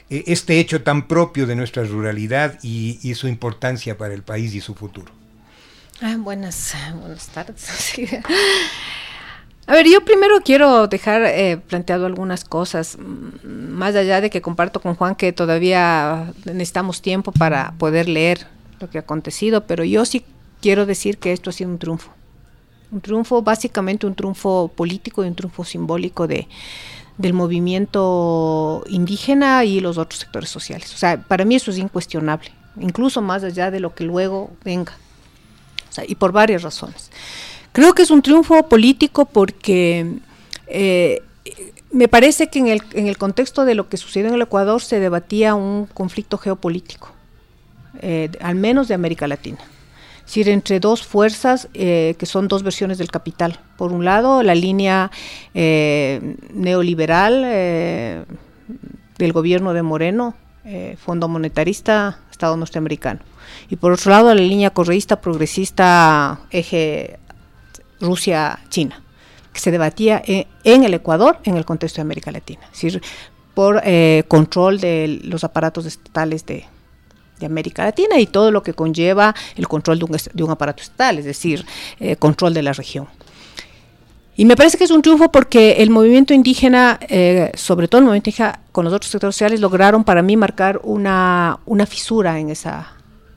[0.10, 4.62] eh, este hecho tan propio de nuestra ruralidad y su importancia para el país y
[4.62, 5.21] su futuro?
[6.04, 7.94] Ah, buenas, buenas tardes.
[9.68, 14.42] A ver, yo primero quiero dejar eh, planteado algunas cosas, mm, más allá de que
[14.42, 18.48] comparto con Juan que todavía necesitamos tiempo para poder leer
[18.80, 20.26] lo que ha acontecido, pero yo sí
[20.60, 22.12] quiero decir que esto ha sido un triunfo.
[22.92, 26.48] Un triunfo, básicamente un triunfo político y un triunfo simbólico de,
[27.20, 30.92] del movimiento indígena y los otros sectores sociales.
[30.96, 34.94] O sea, para mí eso es incuestionable, incluso más allá de lo que luego venga.
[36.08, 37.12] Y por varias razones.
[37.72, 40.20] Creo que es un triunfo político porque
[40.68, 41.22] eh,
[41.92, 45.56] me parece que en el, contexto de lo que sucedió en el Ecuador se debatía
[45.56, 47.12] un conflicto geopolítico,
[48.02, 49.60] eh, al menos de América Latina.
[50.20, 53.60] Es decir, entre dos fuerzas eh, que son dos versiones del capital.
[53.78, 55.12] Por un lado, la línea
[55.54, 57.42] eh, neoliberal
[59.18, 60.36] del gobierno de Moreno,
[61.04, 63.20] Fondo Monetarista, Estado norteamericano.
[63.70, 67.20] Y por otro lado, la línea correísta progresista eje
[68.00, 69.02] Rusia-China,
[69.54, 73.02] que se debatía en, en, el Ecuador en el contexto de América Latina, es decir,
[73.54, 76.66] por eh, control de los aparatos estatales de,
[77.40, 80.82] de, América Latina y todo lo que conlleva el control de un, de un aparato
[80.82, 81.66] estatal, es decir,
[82.00, 83.08] eh, control de la región.
[84.36, 88.06] Y me parece que es un triunfo porque el movimiento indígena, eh, sobre todo el
[88.06, 92.50] movimiento indígena con los otros sectores sociales, lograron para mí marcar una, una fisura en
[92.50, 92.94] esa,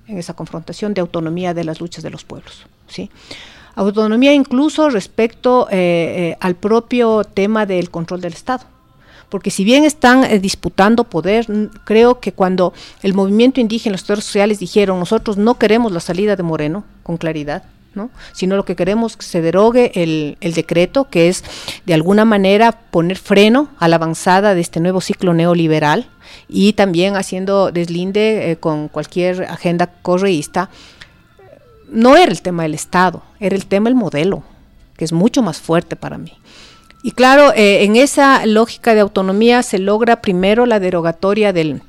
[0.07, 2.67] en esa confrontación de autonomía de las luchas de los pueblos.
[2.87, 3.11] ¿sí?
[3.75, 8.65] Autonomía incluso respecto eh, eh, al propio tema del control del Estado.
[9.29, 11.47] Porque si bien están eh, disputando poder,
[11.85, 16.37] creo que cuando el movimiento indígena, los sectores sociales dijeron nosotros no queremos la salida
[16.37, 18.11] de Moreno, con claridad, ¿no?
[18.33, 21.45] sino lo que queremos que se derogue el, el, decreto, que es
[21.87, 26.09] de alguna manera poner freno a la avanzada de este nuevo ciclo neoliberal
[26.49, 30.71] y también haciendo deslinde eh, con cualquier agenda correísta
[31.89, 34.43] no era el tema del Estado, era el tema del modelo,
[34.97, 36.33] que es mucho más fuerte para mí.
[37.03, 41.83] Y claro, eh, en esa lógica de autonomía se logra primero la derogatoria del,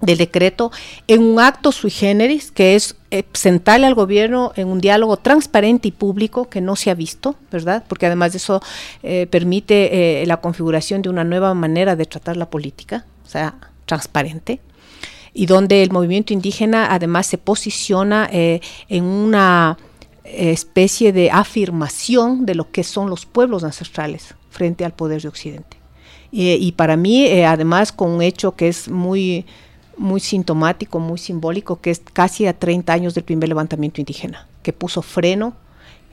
[0.00, 0.70] del, decreto
[1.06, 5.88] en un acto sui generis, que es eh, sentarle al gobierno en un diálogo transparente
[5.88, 7.84] y público que no se ha visto, ¿verdad?
[7.88, 8.60] Porque además de eso
[9.02, 13.54] eh, permite la configuración de una nueva manera de tratar la política, o sea,
[13.86, 14.60] transparente
[15.34, 19.78] y donde el movimiento indígena además se posiciona eh, en una
[20.24, 25.76] especie de afirmación de lo que son los pueblos ancestrales frente al poder de Occidente.
[26.30, 29.46] Y, para mí, eh, además, con un hecho que es muy,
[29.98, 34.72] muy sintomático, muy simbólico, que es casi a 30 años del primer levantamiento indígena, que
[34.72, 35.54] puso freno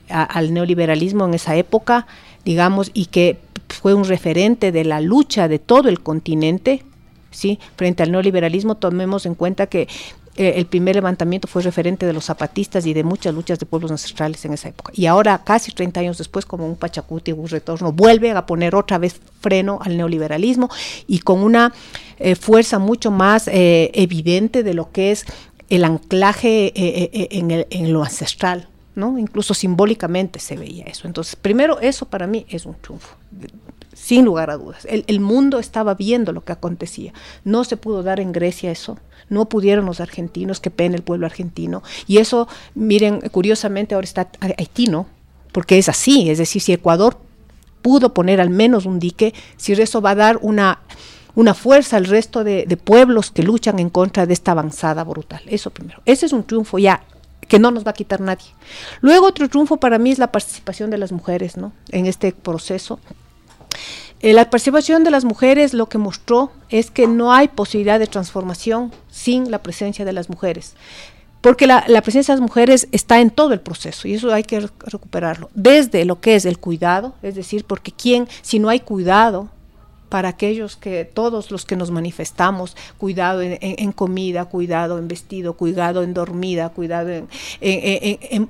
[0.08, 2.06] al neoliberalismo en esa época,
[2.44, 6.84] digamos, y que fue un referente de la lucha de todo el continente,
[7.30, 7.58] ¿sí?
[7.76, 9.88] Frente al neoliberalismo, tomemos en cuenta que
[10.36, 13.90] eh, el primer levantamiento fue referente de los zapatistas y de muchas luchas de pueblos
[13.90, 14.92] ancestrales en esa época.
[14.94, 18.98] Y ahora, casi 30 años después, como un Pachacuti, un retorno, vuelve a poner otra
[18.98, 20.70] vez freno al neoliberalismo
[21.06, 21.72] y con una
[22.18, 25.24] eh, fuerza mucho más eh, evidente de lo que es
[25.68, 29.18] el anclaje en, lo ancestral, ¿no?
[29.18, 31.08] Incluso simbólicamente se veía eso.
[31.08, 33.16] Entonces, primero, eso para mí es un triunfo
[33.96, 34.86] sin lugar a dudas.
[34.88, 37.14] El, mundo estaba viendo lo que acontecía.
[37.44, 38.98] No se pudo dar en Grecia eso.
[39.28, 41.82] No pudieron los argentinos, que pena el pueblo argentino.
[42.06, 45.06] Y eso, miren, curiosamente ahora está Haití, ¿no?
[45.52, 46.30] Porque es así.
[46.30, 47.18] Es decir, si Ecuador
[47.82, 50.80] pudo poner al menos un dique, si eso va a dar una,
[51.34, 55.42] una fuerza al resto de, de pueblos que luchan en contra de esta avanzada brutal.
[55.46, 56.02] Eso primero.
[56.04, 57.02] Ese es un triunfo ya
[57.48, 58.46] que no nos va a quitar nadie.
[59.00, 61.72] Luego otro triunfo para mí es la participación de las mujeres, ¿no?
[61.90, 62.98] En este proceso
[64.20, 68.06] eh, la participación de las mujeres lo que mostró es que no hay posibilidad de
[68.06, 70.74] transformación sin la presencia de las mujeres.
[71.42, 74.42] Porque la, la, presencia de las mujeres está en todo el proceso y eso hay
[74.42, 75.50] que recuperarlo.
[75.54, 79.48] Desde lo que es el cuidado, es decir, porque quién, si no hay cuidado,
[80.08, 85.08] para aquellos que todos los que nos manifestamos, cuidado en, en, en comida, cuidado en
[85.08, 87.28] vestido, cuidado en dormida, cuidado en,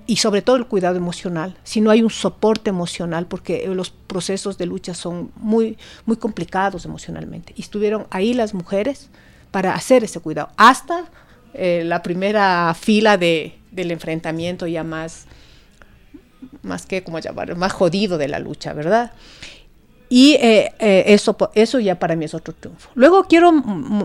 [0.07, 1.57] y sobre todo el cuidado emocional.
[1.65, 6.85] Si no hay un soporte emocional, porque los procesos de lucha son muy, muy complicados
[6.85, 7.53] emocionalmente.
[7.57, 9.09] Y estuvieron ahí las mujeres
[9.51, 11.05] para hacer ese cuidado, hasta
[11.55, 15.27] eh, la primera fila de, del enfrentamiento ya más,
[16.63, 19.13] más que, como llamar, más jodido de la lucha, ¿verdad?
[20.09, 22.91] Y eh, eh, eso, eso ya para mí es otro triunfo.
[22.95, 23.53] Luego quiero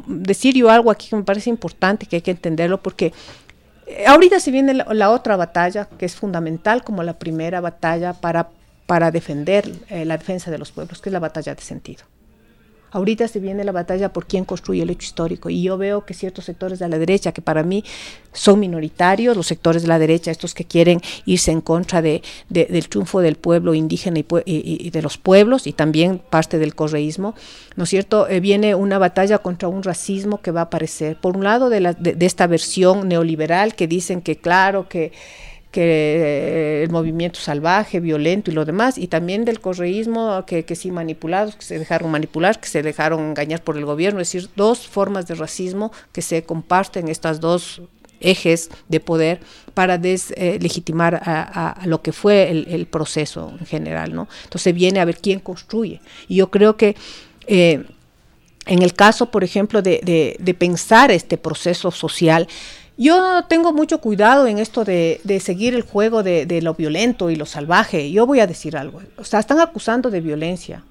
[0.07, 3.13] decir yo algo aquí que me parece importante, que hay que entenderlo, porque
[3.91, 8.49] eh, ahorita se viene la, otra batalla, que es fundamental como la primera batalla para,
[8.85, 12.03] para defender eh, la defensa de los pueblos, que es la batalla de sentido.
[12.91, 16.13] Ahorita se viene la batalla por quién construye el hecho histórico y yo veo que
[16.13, 17.85] ciertos sectores de la derecha, que para mí
[18.33, 22.65] son minoritarios, los sectores de la derecha, estos que quieren irse en contra de, de,
[22.65, 27.33] del triunfo del pueblo indígena y, y, de los pueblos y también parte del correísmo,
[27.77, 28.27] ¿no es cierto?
[28.27, 31.15] Eh, viene una batalla contra un racismo que va a aparecer.
[31.15, 35.11] Por un lado, de, la, de esta versión neoliberal que dicen que claro, que
[35.71, 40.91] que el movimiento salvaje, violento y lo demás, y también del correísmo, que, que sí
[40.91, 44.87] manipulados, que se dejaron manipular, que se dejaron engañar por el gobierno, es decir, dos
[44.87, 47.81] formas de racismo que se comparten estas dos
[48.21, 49.39] ejes de poder
[49.73, 54.27] para deslegitimar eh, a, lo que fue el, proceso en general, ¿no?
[54.43, 56.01] Entonces viene a ver quién construye.
[56.27, 56.95] Y yo creo que
[57.47, 57.83] eh,
[58.67, 62.47] en el caso, por ejemplo, de, de pensar este proceso social,
[63.01, 67.31] yo tengo mucho cuidado en esto de, de seguir el juego de, de, lo violento
[67.31, 68.11] y lo salvaje.
[68.11, 69.01] Yo voy a decir algo.
[69.17, 70.83] O sea, están acusando de violencia,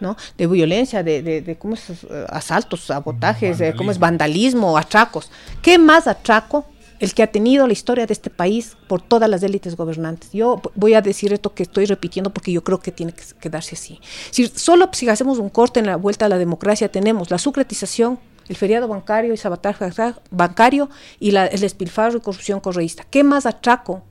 [0.00, 0.16] ¿no?
[0.38, 2.06] De violencia, de, de, de ¿cómo es?
[2.30, 5.30] asaltos, sabotajes, de cómo es vandalismo, atracos.
[5.60, 6.64] ¿Qué más atraco?
[7.00, 10.30] el que ha tenido la historia de este país por todas las élites gobernantes.
[10.32, 13.76] Yo voy a decir esto que estoy repitiendo porque yo creo que tiene que quedarse
[13.76, 14.00] así.
[14.30, 18.18] Si solo si hacemos un corte en la vuelta a la democracia tenemos la sucretización,
[18.48, 19.84] el feriado bancario y sabotaje
[20.30, 20.88] bancario
[21.20, 23.06] y la, el despilfarro y corrupción correísta.
[23.10, 24.02] ¿Qué más atraco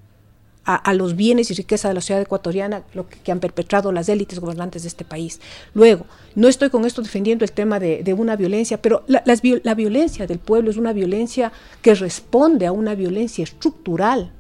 [0.70, 4.40] a, los bienes y riqueza de la ciudad ecuatoriana lo que, han perpetrado las élites
[4.40, 5.40] gobernantes de este país?
[5.74, 10.28] Luego, no estoy con esto defendiendo el tema de, una violencia, pero la, la violencia
[10.28, 14.34] del pueblo es una violencia que responde a una violencia estructural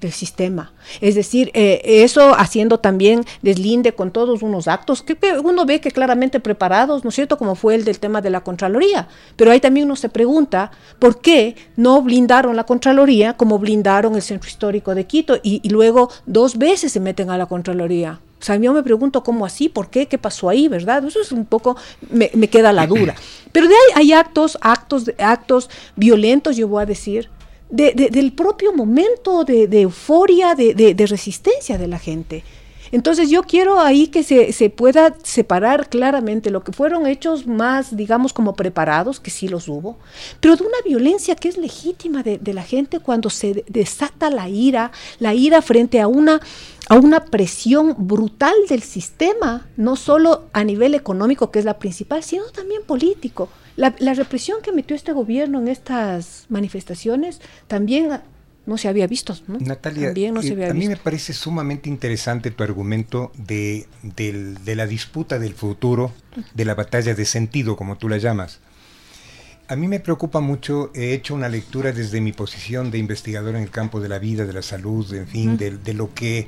[0.00, 0.72] del sistema.
[1.00, 5.80] Es decir, eh, eso haciendo también deslinde con todos unos actos que, que, uno ve
[5.80, 9.08] que claramente preparados, ¿no es cierto?, como fue el del tema de la Contraloría.
[9.36, 14.22] Pero ahí también uno se pregunta por qué no blindaron la Contraloría como blindaron el
[14.22, 18.20] Centro Histórico de Quito y, y luego dos veces se meten a la Contraloría.
[18.38, 21.04] O sea, yo me pregunto cómo así, por qué, qué pasó ahí, ¿verdad?
[21.04, 21.76] Eso es un poco,
[22.10, 23.14] me, me queda la duda.
[23.52, 27.30] Pero de ahí hay actos, actos, actos violentos, yo voy a decir,
[27.70, 32.44] de, de, del propio momento de, de euforia, de, resistencia de la gente.
[32.92, 37.96] Entonces yo quiero ahí que se, se, pueda separar claramente lo que fueron hechos más,
[37.96, 39.98] digamos, como preparados, que sí los hubo,
[40.40, 44.48] pero de una violencia que es legítima de, de la gente cuando se desata la
[44.48, 46.40] ira, la ira frente a una,
[46.88, 52.22] a una presión brutal del sistema, no solo a nivel económico, que es la principal,
[52.22, 53.48] sino también político.
[53.76, 58.20] La, la, represión que metió este gobierno en estas manifestaciones también
[58.66, 59.34] no se había visto.
[59.46, 59.58] ¿no?
[59.58, 60.88] Natalia, también no eh, se había a visto.
[60.88, 66.12] mí me parece sumamente interesante tu argumento de, de, de, la disputa del futuro,
[66.54, 68.60] de la batalla de sentido, como tú la llamas.
[69.68, 73.62] A mí me preocupa mucho, he hecho una lectura desde mi posición de investigador en
[73.62, 75.58] el campo de la vida, de la salud, en fin, uh -huh.
[75.58, 76.46] de, de, lo que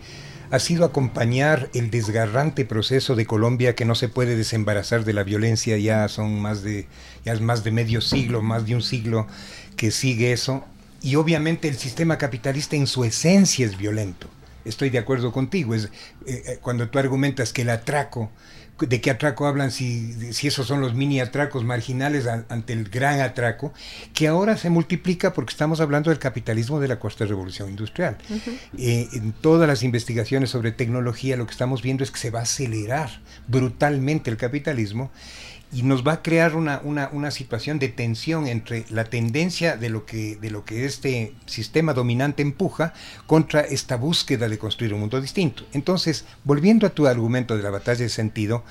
[0.50, 5.22] ha sido acompañar el desgarrante proceso de Colombia que no se puede desembarazar de la
[5.22, 6.86] violencia, ya son más de,
[7.24, 9.26] ya es más de medio siglo, más de un siglo
[9.76, 10.64] que sigue eso,
[11.02, 14.28] y obviamente el sistema capitalista en su esencia es violento.
[14.64, 15.90] Estoy de acuerdo contigo, es, eh,
[16.26, 18.30] eh, cuando tú argumentas que el atraco
[18.80, 23.20] de qué atraco hablan, si, si esos son los mini atracos marginales ante el gran
[23.20, 23.72] atraco,
[24.14, 28.16] que ahora se multiplica porque estamos hablando del capitalismo de la cuarta revolución industrial.
[28.78, 32.40] Eh, en todas las investigaciones sobre tecnología lo que estamos viendo es que se va
[32.40, 35.10] a acelerar brutalmente el capitalismo
[35.72, 39.90] y nos va a crear una, una, una, situación de tensión entre la tendencia de
[39.90, 42.94] lo, que, de lo que este sistema dominante empuja
[43.26, 45.64] contra esta búsqueda de construir un mundo distinto.
[45.72, 48.64] Entonces, volviendo a tu argumento de la batalla de sentido,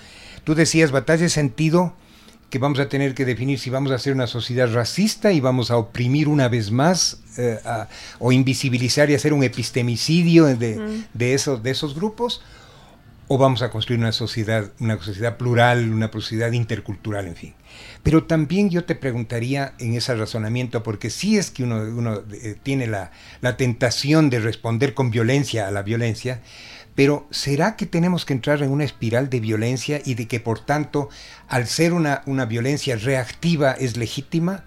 [0.43, 1.93] tú decías batalla de sentido
[2.49, 5.69] que vamos a tener que definir si vamos a ser una sociedad racista y vamos
[5.69, 7.59] a oprimir una vez más eh,
[8.19, 11.05] o invisibilizar y hacer un epistemicidio de, mm.
[11.13, 12.41] de, esos, de esos grupos
[13.27, 17.53] o vamos a construir una sociedad, una sociedad plural, una sociedad intercultural, en fin.
[18.03, 22.87] Pero también yo te preguntaría en ese razonamiento, porque si es que uno, eh, tiene
[22.87, 23.11] la,
[23.57, 26.41] tentación de responder con violencia a la violencia,
[26.95, 30.65] pero ¿será que tenemos que entrar en una espiral de violencia y de que por
[30.65, 31.09] tanto
[31.47, 34.63] al ser una, una violencia reactiva es legítima?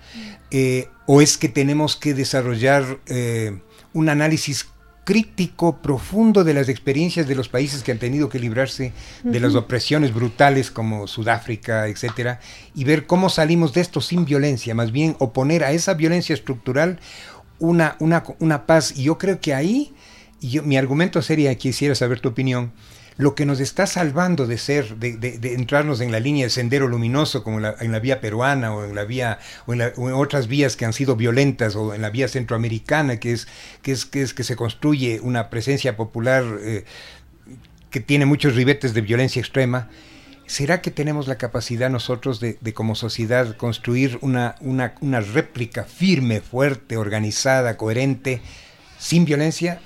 [0.51, 3.59] Eh, ¿O es que tenemos que desarrollar eh,
[3.95, 4.69] un análisis
[5.05, 8.93] crítico profundo de las experiencias de los países que han tenido que librarse
[9.25, 12.41] de las opresiones brutales como Sudáfrica, etcétera,
[12.75, 16.99] y ver cómo salimos de esto sin violencia, más bien oponer a esa violencia estructural
[17.59, 18.95] una, una, una paz.
[18.97, 19.93] Y yo creo que ahí,
[20.41, 22.73] y yo, mi argumento sería, quisiera saber tu opinión,
[23.21, 27.45] lo que nos está salvando de ser, de, entrarnos en la línea de sendero luminoso,
[27.45, 29.83] como en la vía peruana o en la vía o en,
[30.15, 33.47] otras vías que han sido violentas o en la vía centroamericana, que es
[33.83, 36.85] que es que es que se construye una presencia popular eh,
[37.91, 39.91] que tiene muchos ribetes de violencia extrema.
[40.47, 46.41] ¿Será que tenemos la capacidad nosotros de, como sociedad construir una, una, una réplica firme,
[46.41, 48.41] fuerte, organizada, coherente,
[48.99, 49.81] sin violencia?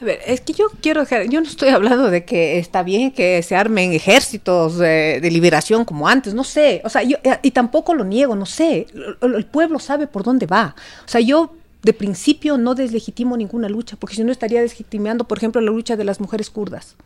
[0.00, 3.10] A ver, es que yo quiero dejar, yo no estoy hablando de que está bien
[3.10, 7.50] que se armen ejércitos de, liberación como antes, no sé, o sea, yo, eh, y
[7.50, 8.86] tampoco lo niego, no sé,
[9.20, 13.96] el, pueblo sabe por dónde va, o sea, yo de principio no deslegitimo ninguna lucha,
[13.96, 16.96] porque si no estaría deslegitimando, por ejemplo, la lucha de las mujeres kurdas.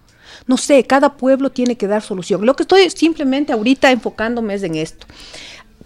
[0.47, 2.47] No sé, cada pueblo tiene que dar solución.
[2.47, 5.07] Lo que estoy simplemente ahorita enfocándome es en esto.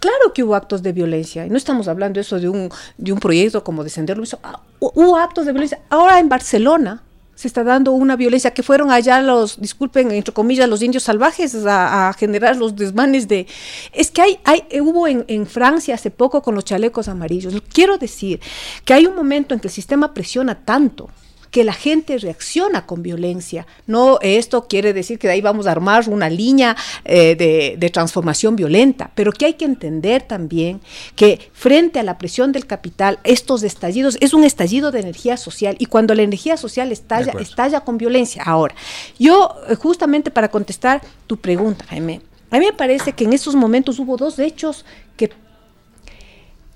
[0.00, 3.18] Claro que hubo actos de violencia, y no estamos hablando eso de un, de un
[3.18, 5.80] proyecto como Descender Luis, ah, hubo actos de violencia.
[5.88, 7.02] Ahora en Barcelona
[7.34, 11.54] se está dando una violencia que fueron allá los, disculpen, entre comillas, los indios salvajes
[11.66, 13.46] a, generar los desmanes de...
[13.92, 17.54] Es que hay, hay hubo en, en, Francia hace poco con los chalecos amarillos.
[17.72, 18.40] Quiero decir
[18.86, 21.10] que hay un momento en que el sistema presiona tanto
[21.56, 23.66] que la gente reacciona con violencia.
[23.86, 28.56] No, esto quiere decir que de ahí vamos a armar una línea eh, de, transformación
[28.56, 30.82] violenta, pero que hay que entender también
[31.14, 35.76] que frente a la presión del capital, estos estallidos es un estallido de energía social
[35.78, 38.42] y cuando la energía social estalla, estalla con violencia.
[38.44, 38.74] Ahora,
[39.18, 43.54] yo eh, justamente para contestar tu pregunta, Jaime, a mí me parece que en estos
[43.54, 44.84] momentos hubo dos hechos
[45.16, 45.30] que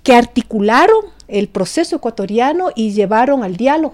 [0.01, 3.93] que articularon el proceso ecuatoriano y llevaron al diálogo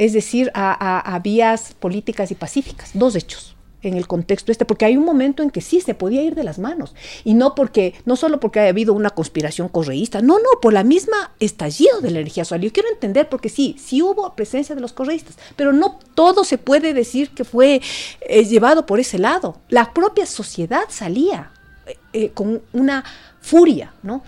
[0.00, 2.92] es decir, a, vías políticas y pacíficas.
[2.94, 6.22] Dos hechos en el contexto este, porque hay un momento en que sí se podía
[6.22, 10.22] ir de las manos y no porque no solo porque haya habido una conspiración correísta,
[10.22, 12.62] no, no, por la misma estallido de la energía solar.
[12.62, 16.56] Yo quiero entender porque sí, sí hubo presencia de los correístas, pero no todo se
[16.56, 17.82] puede decir que fue
[18.22, 19.60] eh, llevado por ese lado.
[19.68, 21.52] La propia sociedad salía
[21.86, 23.04] eh, eh, con una
[23.42, 24.22] furia, ¿no?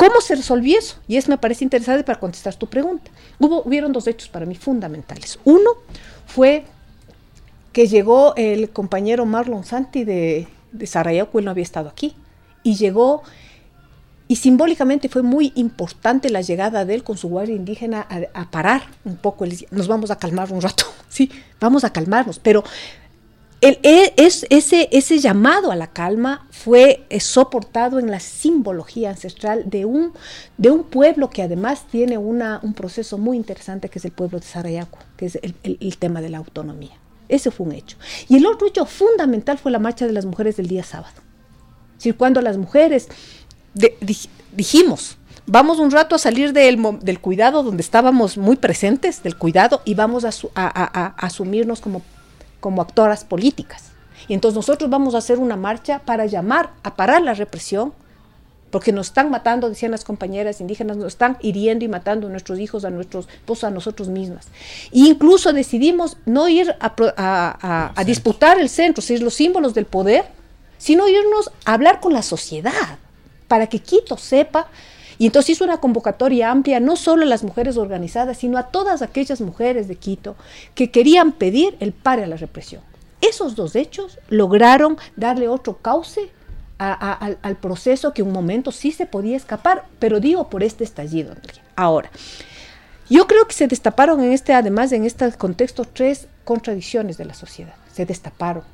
[0.00, 0.96] ¿Cómo se resolvió eso?
[1.06, 3.10] Y eso me parece interesante para contestar tu pregunta.
[3.38, 5.38] Hubo, hubieron dos hechos para mí fundamentales.
[5.44, 5.70] Uno
[6.26, 6.64] fue
[7.72, 12.14] que llegó el compañero Marlon Santi de, de Sarajevo, él no había estado aquí,
[12.62, 13.22] y llegó,
[14.28, 18.82] y simbólicamente fue muy importante la llegada de él con su guardia indígena a, parar
[19.04, 22.64] un poco, nos vamos a calmar un rato, sí, vamos a calmarnos, pero
[23.60, 29.68] el, e, es, ese, llamado a la calma fue eh, soportado en la simbología ancestral
[29.68, 30.12] de un,
[30.84, 35.26] pueblo que además tiene un proceso muy interesante que es el pueblo de Sarayaco, que
[35.26, 36.96] es el, tema de la autonomía.
[37.28, 37.98] Ese fue un hecho.
[38.28, 41.20] Y el otro hecho fundamental fue la marcha de las mujeres del día sábado.
[42.02, 43.08] Es cuando las mujeres
[44.52, 49.94] dijimos, vamos un rato a salir del, cuidado donde estábamos muy presentes, del cuidado, y
[49.94, 52.02] vamos a asumirnos como
[52.60, 53.90] como actoras políticas.
[54.28, 57.92] Y entonces nosotros vamos a hacer una marcha para llamar a parar la represión
[58.70, 62.58] porque nos están matando, decían las compañeras indígenas, nos están hiriendo y matando a nuestros
[62.58, 64.46] hijos, a nuestros esposos, a nosotros mismas.
[64.92, 70.24] E incluso decidimos no ir a, disputar el centro, ser los símbolos del poder,
[70.78, 72.98] sino irnos a hablar con la sociedad,
[73.48, 74.68] para que Quito sepa
[75.20, 79.02] y entonces hizo una convocatoria amplia, no solo a las mujeres organizadas, sino a todas
[79.02, 80.34] aquellas mujeres de Quito
[80.74, 82.80] que querían pedir el pare a la represión.
[83.20, 86.30] Esos dos hechos lograron darle otro cauce
[86.78, 91.34] al, proceso que un momento sí se podía escapar, pero digo por este estallido.
[91.76, 92.10] Ahora,
[93.10, 97.34] yo creo que se destaparon en este, además en este contexto, tres contradicciones de la
[97.34, 97.74] sociedad.
[97.92, 98.64] Se destaparon,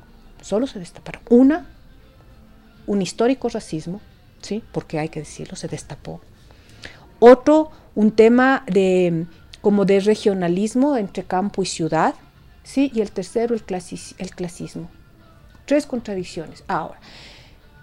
[0.41, 1.23] solo se destaparon.
[1.29, 1.65] Una,
[2.85, 3.99] un histórico racismo,
[4.41, 4.63] ¿sí?
[4.71, 6.21] porque hay que decirlo, se destapó.
[7.19, 9.25] Otro, un tema de,
[9.61, 12.15] como de regionalismo entre campo y ciudad,
[12.63, 12.91] ¿sí?
[12.93, 13.63] y el tercero, el,
[14.17, 14.89] el clasismo.
[15.65, 16.63] Tres contradicciones.
[16.67, 16.99] Ahora,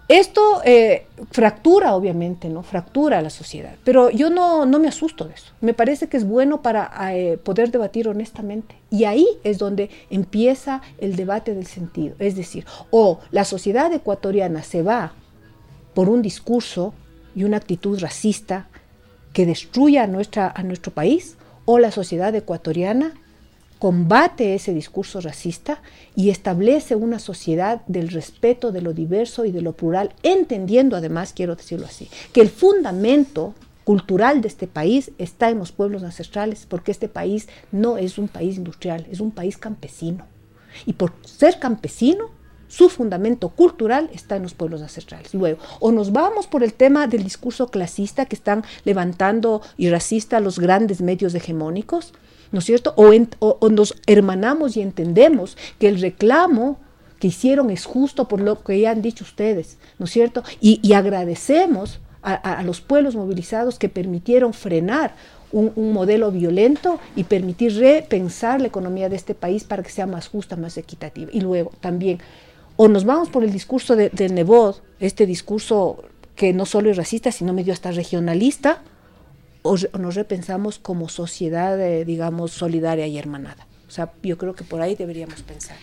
[0.09, 2.63] esto eh, fractura, obviamente, ¿no?
[2.63, 3.75] Fractura a la sociedad.
[3.85, 5.53] Pero yo no, no me asusto de eso.
[5.63, 8.77] Me parece que es bueno para eh, poder debatir honestamente.
[8.91, 12.17] Y ahí es donde empieza el debate del sentido.
[12.19, 15.15] Es decir, o la sociedad ecuatoriana se va
[15.95, 16.93] por un discurso
[17.35, 18.69] y una actitud racista
[19.35, 23.13] que destruya a, nuestra, a nuestro país, o la sociedad ecuatoriana
[23.79, 25.83] combate ese discurso racista
[26.17, 31.35] y establece una sociedad del respeto de lo diverso y de lo plural, entendiendo además,
[31.35, 33.55] quiero decirlo así, que el fundamento
[33.85, 38.29] cultural de este país está en los pueblos ancestrales, porque este país no es un
[38.29, 40.25] país industrial, es un país campesino.
[40.87, 42.31] Y por ser campesino,
[42.69, 45.35] su fundamento cultural está en los pueblos ancestrales.
[45.35, 50.41] Luego, o nos vamos por el tema del discurso clasista que están levantando y racista
[50.41, 52.13] los grandes medios hegemónicos,
[52.53, 52.95] ¿no es cierto?
[52.97, 56.79] O, nos hermanamos y entendemos que el reclamo
[57.19, 60.43] que hicieron es justo por lo que ya han dicho ustedes, ¿no es cierto?
[60.61, 65.15] Y, agradecemos a, los pueblos movilizados que permitieron frenar
[65.55, 70.29] un, modelo violento y permitir repensar la economía de este país para que sea más
[70.29, 71.31] justa, más equitativa.
[71.33, 72.19] Y luego también,
[72.77, 76.05] o nos vamos por el discurso de, de Nebot, este discurso
[76.37, 78.83] que no solo es racista, sino medio hasta regionalista,
[79.63, 83.67] o, nos repensamos como sociedad, eh, digamos, solidaria y hermanada.
[83.89, 85.77] O sea, yo creo que por ahí deberíamos pensar.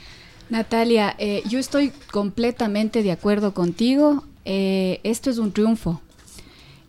[0.49, 4.23] Natalia, eh, yo estoy completamente de acuerdo contigo.
[4.45, 6.01] Eh, esto es un triunfo.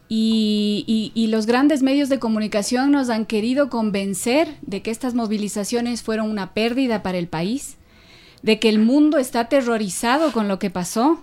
[0.09, 6.03] Y, y, los grandes medios de comunicación nos han querido convencer de que estas movilizaciones
[6.03, 7.79] fueron una pérdida para el país,
[8.43, 11.21] de que el mundo está aterrorizado con lo que pasó,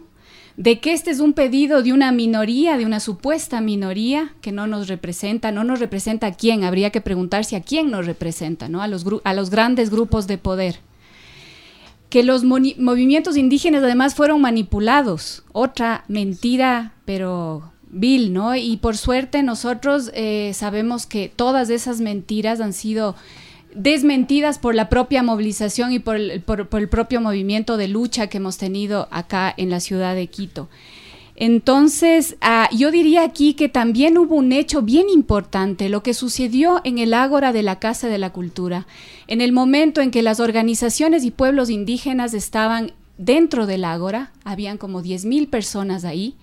[0.59, 4.67] de que este es un pedido de una minoría, de una supuesta minoría que no
[4.67, 8.82] nos representa, no nos representa a quién, habría que preguntarse a quién nos representa, ¿no?
[8.82, 10.80] A los, a los grandes grupos de poder.
[12.09, 18.55] Que los movimientos indígenas además fueron manipulados, otra mentira, pero vil, ¿no?
[18.55, 23.15] Y por suerte nosotros eh, sabemos que todas esas mentiras han sido
[23.74, 29.07] desmentidas por la propia movilización y por el, propio movimiento de lucha que hemos tenido
[29.11, 30.70] acá en la ciudad de Quito.
[31.36, 36.82] Entonces, ah, yo diría aquí que también hubo un hecho bien importante, lo que sucedió
[36.84, 38.88] en el Ágora de la Casa de la Cultura,
[39.28, 44.78] en el momento en que las organizaciones y pueblos indígenas estaban dentro del Ágora, habían
[44.78, 46.36] como 10.000 personas ahí,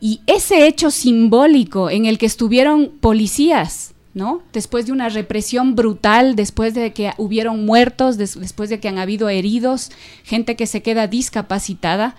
[0.00, 4.40] y ese hecho simbólico en el que estuvieron policías, ¿no?
[4.54, 9.28] Después de una represión brutal, después de que hubieron muertos, después de que han habido
[9.28, 9.90] heridos,
[10.24, 12.16] gente que se queda discapacitada,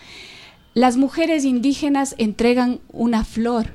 [0.76, 3.72] las mujeres indígenas entregan una flor.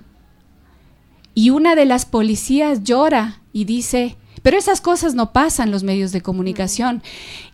[1.34, 6.12] Y una de las policías llora y dice, pero esas cosas no pasan los medios
[6.12, 7.02] de comunicación.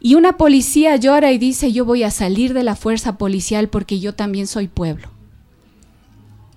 [0.00, 4.00] Y una policía llora y dice, yo voy a salir de la fuerza policial porque
[4.00, 5.08] yo también soy pueblo.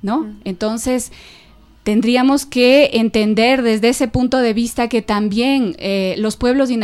[0.01, 0.36] ¿No?
[0.43, 1.14] Entonces,
[1.84, 6.79] tendríamos que entender desde ese punto de vista que también eh, los pueblos y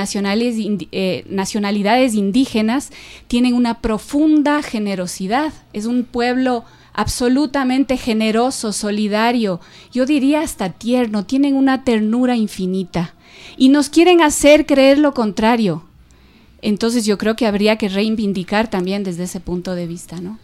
[0.91, 2.91] eh, nacionalidades indígenas
[3.27, 5.53] tienen una profunda generosidad.
[5.73, 9.61] Es un pueblo absolutamente generoso, solidario,
[9.93, 13.13] yo diría hasta tierno, tienen una ternura infinita
[13.55, 15.83] y nos quieren hacer creer lo contrario.
[16.63, 20.39] Entonces yo creo que habría que reivindicar también desde ese punto de vista, ¿no?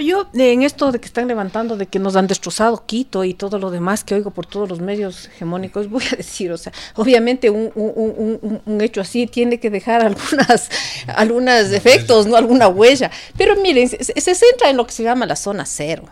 [0.00, 3.58] Yo en esto de que están levantando de que nos han destrozado Quito y todo
[3.58, 7.50] lo demás que oigo por todos los medios hegemónicos, voy a decir, o sea, obviamente
[7.50, 10.70] un, un, un, hecho así tiene que dejar algunas,
[11.08, 13.10] algunos efectos, no alguna huella.
[13.36, 16.04] Pero miren, se, centra en lo que se llama la zona cero,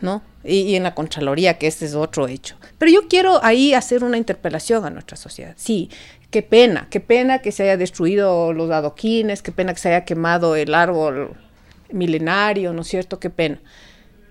[0.00, 0.22] ¿no?
[0.44, 2.56] Y, y, en la Contraloría, que este es otro hecho.
[2.78, 5.54] Pero yo quiero ahí hacer una interpelación a nuestra sociedad.
[5.56, 5.90] Sí,
[6.30, 10.04] qué pena, qué pena que se haya destruido los adoquines, qué pena que se haya
[10.04, 11.36] quemado el árbol
[11.92, 13.18] milenario, ¿no es cierto?
[13.18, 13.60] Qué pena.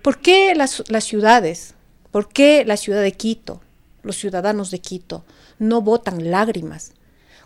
[0.02, 1.74] ¿Por qué las, las ciudades,
[2.10, 3.60] por qué la ciudad de Quito,
[4.02, 5.24] los ciudadanos de Quito,
[5.58, 6.92] no botan lágrimas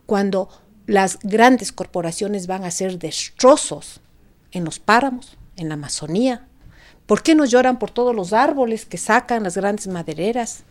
[0.07, 0.49] cuando
[0.87, 4.01] las grandes corporaciones van a hacer destrozos
[4.53, 6.47] en los páramos, en la Amazonía?
[7.07, 10.65] ¿Por qué no lloran por todos los árboles que sacan las grandes madereras?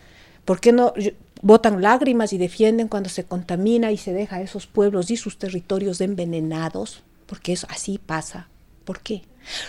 [0.46, 0.94] ¿Por qué no
[1.42, 6.02] botan lágrimas y defienden cuando se contamina y se deja esos pueblos y sus territorios
[6.02, 7.04] envenenados?
[7.28, 8.50] Porque eso así pasa.
[8.84, 9.24] ¿Por qué?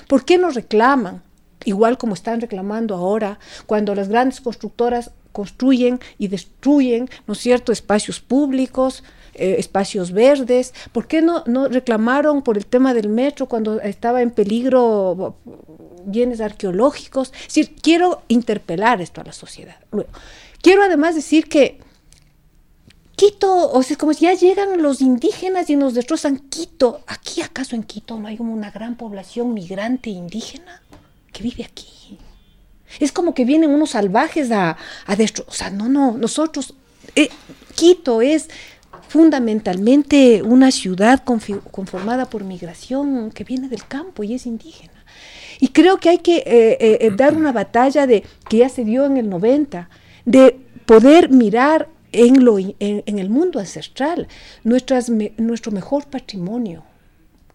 [0.09, 1.23] ¿Por qué no reclaman?
[1.65, 8.21] Igual como están reclamando ahora, cuando las grandes constructoras construyen y destruyen, ¿no cierto?, espacios
[8.21, 9.03] públicos,
[9.35, 10.73] eh, espacios verdes.
[10.93, 15.37] ¿Por qué no, no reclamaron por el tema del metro cuando estaba en peligro
[16.05, 17.33] bienes arqueológicos?
[17.35, 19.77] Es decir, quiero interpelar esto a la sociedad.
[20.63, 21.81] Quiero además decir que
[23.17, 27.01] Quito, o sea, como si ya llegan los indígenas y nos destrozan Quito.
[27.07, 30.83] ¿Aquí acaso en Quito no hay como una gran población migrante indígena
[31.33, 32.19] que vive aquí?
[33.01, 35.51] Es como que vienen unos salvajes a, a destrozar.
[35.51, 36.75] O sea, no, no, nosotros,
[37.15, 37.29] eh,
[37.75, 38.49] Quito es
[39.09, 45.05] fundamentalmente una ciudad conformada por migración que viene del campo y es indígena.
[45.61, 49.07] Y creo que hay que eh, eh, dar una batalla de que ya se dio
[49.07, 49.89] en el 90,
[50.25, 54.29] de poder mirar en, lo, en, el mundo ancestral
[54.63, 56.85] nuestras, nuestro mejor patrimonio,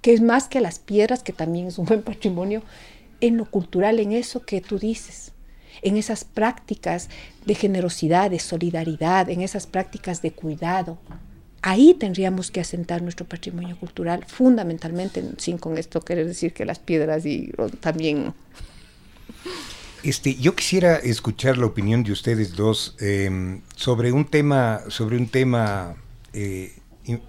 [0.02, 2.62] que es más que las piedras, que también es un buen patrimonio,
[3.22, 5.32] en lo cultural, en eso que tú dices,
[5.82, 7.10] en esas prácticas
[7.46, 10.98] de generosidad, de solidaridad, en esas prácticas de cuidado.
[11.62, 16.80] Ahí tendríamos que asentar nuestro patrimonio cultural, fundamentalmente, sin con esto querer decir que las
[16.80, 18.34] piedras y también
[20.04, 25.28] este, yo quisiera escuchar la opinión de ustedes dos eh, sobre un tema, sobre un
[25.28, 25.96] tema.
[26.34, 26.74] Eh,
[27.06, 27.22] en,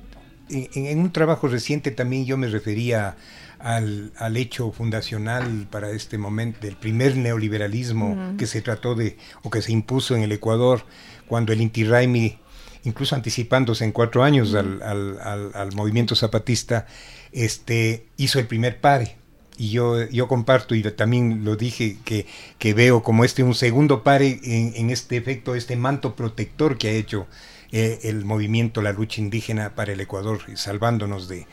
[0.74, 3.16] en, un trabajo reciente también yo me refería
[3.60, 8.36] al, al, hecho fundacional para este momento del primer neoliberalismo uh -huh.
[8.36, 10.84] que se trató de o que se impuso en el Ecuador
[11.28, 12.38] cuando el Inti Raymi,
[12.82, 14.82] incluso anticipándose en cuatro años -huh.
[14.82, 16.86] al, al, al, movimiento zapatista,
[17.32, 19.19] este, hizo el primer pare
[19.60, 22.24] y yo, yo comparto y también lo dije que,
[22.58, 26.92] que veo como este un segundo pare en, este efecto, este manto protector que ha
[26.92, 27.26] hecho
[27.70, 31.46] eh, el movimiento, la lucha indígena para el Ecuador, salvándonos de...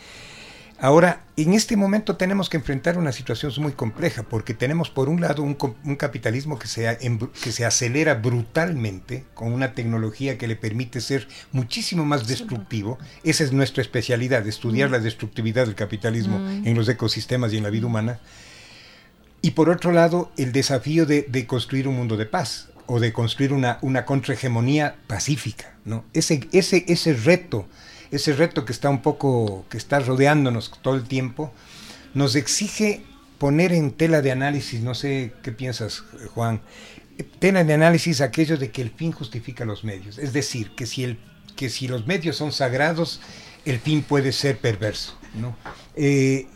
[0.79, 5.21] Ahora, en este momento tenemos que enfrentar una situación muy compleja porque tenemos por un
[5.21, 6.97] lado un, un capitalismo que se,
[7.43, 12.99] que se acelera brutalmente con una tecnología que le permite ser muchísimo más destructivo.
[13.23, 14.91] Esa es nuestra especialidad, estudiar mm.
[14.91, 16.67] la destructividad del capitalismo mm.
[16.67, 18.19] en los ecosistemas y en la vida humana.
[19.41, 23.13] Y por otro lado, el desafío de, de construir un mundo de paz o de
[23.13, 25.73] construir una, una contrahegemonía pacífica.
[25.85, 26.05] ¿no?
[26.13, 27.67] Ese, ese, ese reto
[28.11, 31.51] ese reto que está un poco, que está rodeándonos todo el tiempo,
[32.13, 33.03] nos exige
[33.37, 36.03] poner en tela de análisis, no sé qué piensas,
[36.33, 36.61] Juan,
[37.39, 40.17] tela de análisis aquello de que el fin justifica los medios.
[40.17, 41.19] Es decir, que si, el,
[41.55, 43.21] que si los medios son sagrados,
[43.65, 45.17] el fin puede ser perverso.
[45.35, 45.55] ¿no?
[45.95, 46.47] Eh,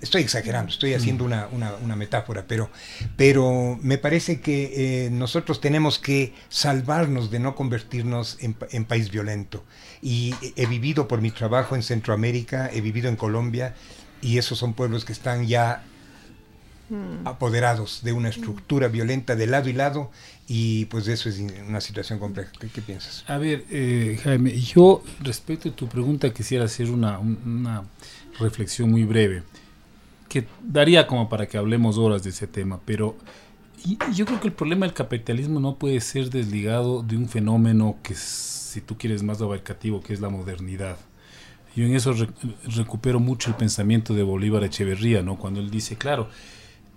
[0.00, 2.70] estoy exagerando, estoy haciendo una, una, una metáfora, pero,
[3.16, 9.10] pero, me parece que eh, nosotros tenemos que salvarnos de no convertirnos en, en, país
[9.10, 9.64] violento.
[10.02, 13.74] Y he vivido por mi trabajo en Centroamérica, he vivido en Colombia,
[14.20, 15.84] y esos son pueblos que están ya
[16.90, 17.26] mm.
[17.26, 20.10] apoderados de una estructura violenta de lado y lado,
[20.48, 22.50] y pues eso es una situación compleja.
[22.58, 23.24] ¿Qué, qué piensas?
[23.28, 27.84] A ver, eh, Jaime, yo respecto a tu pregunta quisiera hacer una, una
[28.40, 29.44] reflexión muy breve,
[30.28, 33.16] que daría como para que hablemos horas de ese tema, pero
[34.14, 38.14] yo creo que el problema del capitalismo no puede ser desligado de un fenómeno que,
[38.72, 40.96] si tú quieres, más abarcativo, que es la modernidad.
[41.74, 42.28] Yo en eso re
[42.76, 45.36] recupero mucho el pensamiento de Bolívar Echeverría, ¿no?
[45.38, 46.28] Cuando él dice, claro,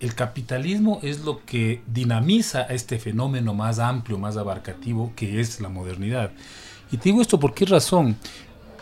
[0.00, 5.60] el capitalismo es lo que dinamiza a este fenómeno más amplio, más abarcativo, que es
[5.60, 6.32] la modernidad.
[6.92, 8.16] Y te digo esto por qué razón.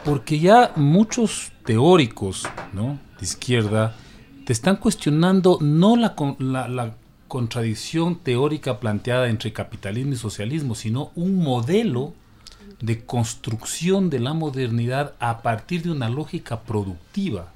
[0.05, 2.99] Porque ya muchos teóricos ¿no?
[3.19, 3.97] de izquierda
[4.45, 6.95] te están cuestionando no la, la, la
[7.29, 12.13] contradicción teórica planteada entre capitalismo y socialismo, sino un modelo
[12.81, 17.53] de construcción de la modernidad a partir de una lógica productiva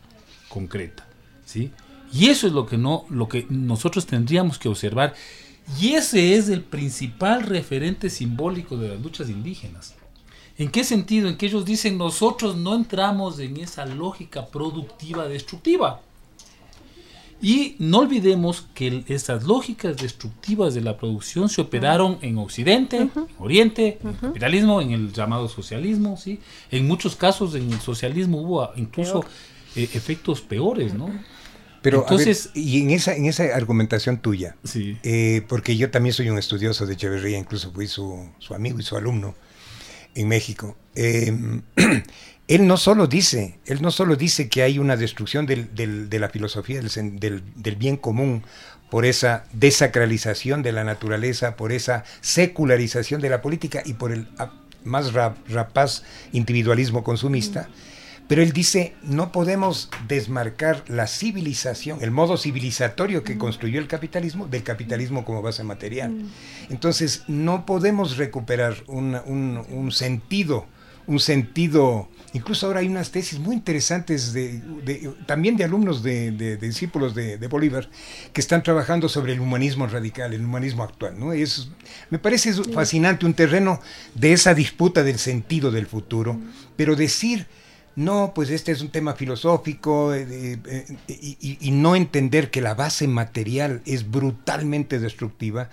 [0.49, 1.07] concreta,
[1.45, 1.73] ¿sí?
[2.13, 5.15] Y eso es lo que no lo que nosotros tendríamos que observar
[5.81, 9.95] y ese es el principal referente simbólico de las luchas indígenas.
[10.57, 11.29] ¿En qué sentido?
[11.29, 16.01] En que ellos dicen nosotros no entramos en esa lógica productiva destructiva.
[17.41, 23.11] Y no olvidemos que esas lógicas destructivas de la producción se operaron en Occidente, uh
[23.15, 23.29] -huh.
[23.29, 24.15] en Oriente, en uh -huh.
[24.15, 26.17] el capitalismo, en el llamado socialismo.
[26.17, 26.41] ¿sí?
[26.71, 29.25] En muchos casos en el socialismo hubo incluso
[29.77, 30.95] eh, efectos peores.
[30.95, 31.11] ¿no?
[31.81, 34.99] Pero Entonces- ver, y en esa, en esa argumentación tuya, Sí.
[35.05, 38.83] eh, porque yo también soy un estudioso de Echeverría, incluso fui su, su amigo y
[38.83, 39.37] su alumno
[40.17, 40.77] en México.
[40.97, 41.33] eh,
[42.49, 46.19] él no solo dice, él no solo dice que hay una destrucción del- del- de
[46.19, 47.43] la filosofía del,
[47.77, 48.43] bien común
[48.91, 54.27] por esa desacralización de la naturaleza, por esa secularización de la política y por el
[54.85, 57.69] más ra- rapaz individualismo consumista.
[58.29, 64.47] Pero él dice, no podemos desmarcar la civilización, el modo civilizatorio que construyó el capitalismo,
[64.47, 66.15] del capitalismo como base material.
[66.69, 70.67] Entonces, no podemos recuperar un sentido,
[71.07, 76.31] un sentido, incluso ahora hay unas tesis muy interesantes de, de- también de alumnos de,
[76.33, 77.89] de- de discípulos de, Bolívar
[78.33, 81.19] que están trabajando sobre el humanismo radical, el humanismo actual.
[81.19, 81.33] ¿no?
[81.33, 81.71] Es,
[82.11, 83.81] me parece fascinante un terreno
[84.15, 86.39] de esa disputa del sentido del futuro,
[86.77, 87.47] pero decir
[87.97, 93.09] no, pues este es un tema filosófico eh, eh, y no entender que la base
[93.09, 95.69] material es brutalmente destructiva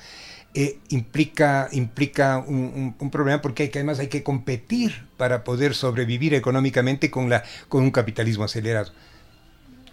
[0.55, 5.43] eh, implica, implica un, un- un problema porque hay que, además hay que competir para
[5.43, 8.91] poder sobrevivir económicamente con, la, con un capitalismo acelerado.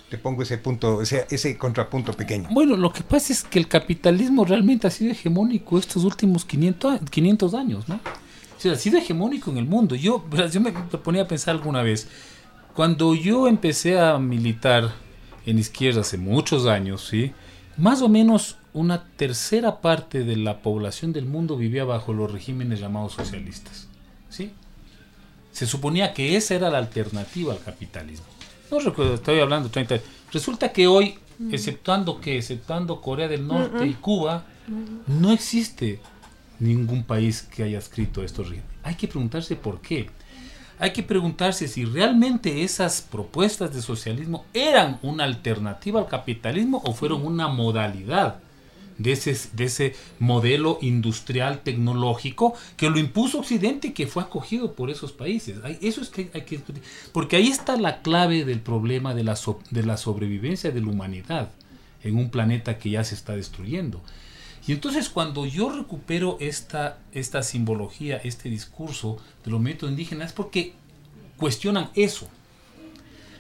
[0.09, 2.49] Te pongo ese punto, ese, ese contrapunto pequeño.
[2.51, 6.95] Bueno, lo que pasa es que el capitalismo realmente ha sido hegemónico estos últimos 500,
[6.95, 7.95] a- 500 años, ¿no?
[7.97, 9.95] O sea, ha sido hegemónico en el mundo.
[9.97, 12.07] Yo, yo me ponía a pensar alguna vez,
[12.75, 14.93] cuando yo empecé a militar
[15.47, 17.33] en izquierda hace muchos años, ¿sí?
[17.79, 22.81] Más o menos una tercera parte de la población del mundo vivía bajo los regímenes
[22.81, 23.89] llamados socialistas,
[24.31, 24.53] ¿sí?
[25.53, 28.25] Se suponía que esa era la alternativa al capitalismo.
[28.71, 30.07] No recuerdo, estoy hablando 30 años.
[30.33, 31.19] Resulta que hoy,
[31.51, 34.45] exceptuando que, exceptuando Corea del Norte y Cuba,
[35.07, 36.01] no existe
[36.59, 38.73] ningún país que haya escrito estos regímenes.
[38.83, 40.09] Hay que preguntarse por qué.
[40.79, 46.95] Hay que preguntarse si realmente esas propuestas de socialismo eran una alternativa al capitalismo o
[46.95, 48.39] fueron una modalidad
[48.99, 54.75] de ese, de ese modelo industrial tecnológico que lo impuso Occidente y que fue acogido
[54.75, 55.59] por esos países.
[55.81, 56.61] Eso es que hay que.
[57.13, 59.39] Porque ahí está la clave del problema de la,
[59.71, 61.51] de la sobrevivencia de la humanidad
[62.03, 64.01] en un planeta que ya se está destruyendo.
[64.67, 70.33] Y entonces cuando yo recupero esta, esta simbología, este discurso de los movimientos indígenas, es
[70.33, 70.75] porque
[71.37, 72.29] cuestionan eso.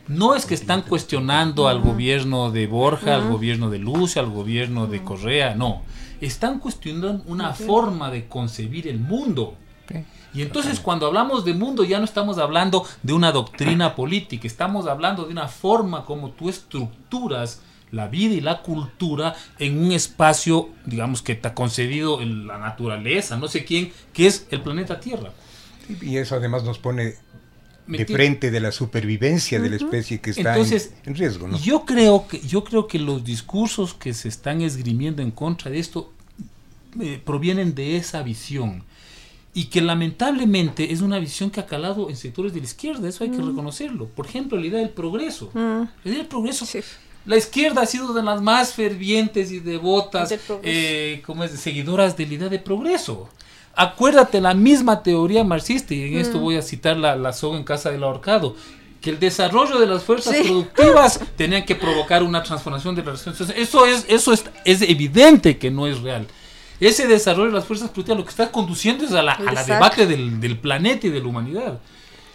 [0.09, 4.87] No es que están cuestionando al gobierno de Borja, al gobierno de Lucia, al gobierno
[4.87, 5.83] de Correa, no.
[6.21, 9.57] Están cuestionando una forma de concebir el mundo.
[10.35, 14.87] Y entonces cuando hablamos de mundo ya no estamos hablando de una doctrina política, estamos
[14.87, 20.71] hablando de una forma como tú estructuras la vida y la cultura en un espacio,
[20.87, 24.99] digamos, que te ha concebido en la naturaleza, no sé quién, que es el planeta
[24.99, 25.31] Tierra.
[26.01, 27.42] Y eso además nos pone ¿Me
[27.99, 31.49] de frente de la supervivencia de la especie que está en- Entonces, en, riesgo.
[31.49, 31.59] ¿no?
[31.59, 35.79] Yo creo que yo creo que los discursos que se están esgrimiendo en contra de
[35.79, 36.13] esto
[37.01, 38.85] eh, provienen de esa visión
[39.55, 43.25] y que lamentablemente es una visión que ha calado en sectores de la izquierda, eso
[43.25, 44.07] hay que reconocerlo.
[44.07, 45.51] Por ejemplo, la idea del progreso.
[45.55, 46.65] La idea del progreso.
[46.65, 46.81] Sí.
[47.27, 52.27] La izquierda ha sido de las más fervientes y devotas, eh, como es, seguidoras de
[52.27, 53.29] la idea de progreso.
[53.75, 57.65] Acuérdate la misma teoría marxista, y en esto voy a citar la, la soga en
[57.65, 58.55] casa del ahorcado,
[59.01, 60.43] que el desarrollo de las fuerzas Sí.
[60.47, 63.39] productivas tenían que provocar una transformación de relaciones.
[63.39, 63.69] sociales.
[63.69, 66.27] Eso es, eso es, es evidente que no es real.
[66.81, 69.65] Ese desarrollo de las fuerzas productivas lo que está conduciendo es a la, a la
[69.65, 71.79] debate del, del planeta y de la humanidad.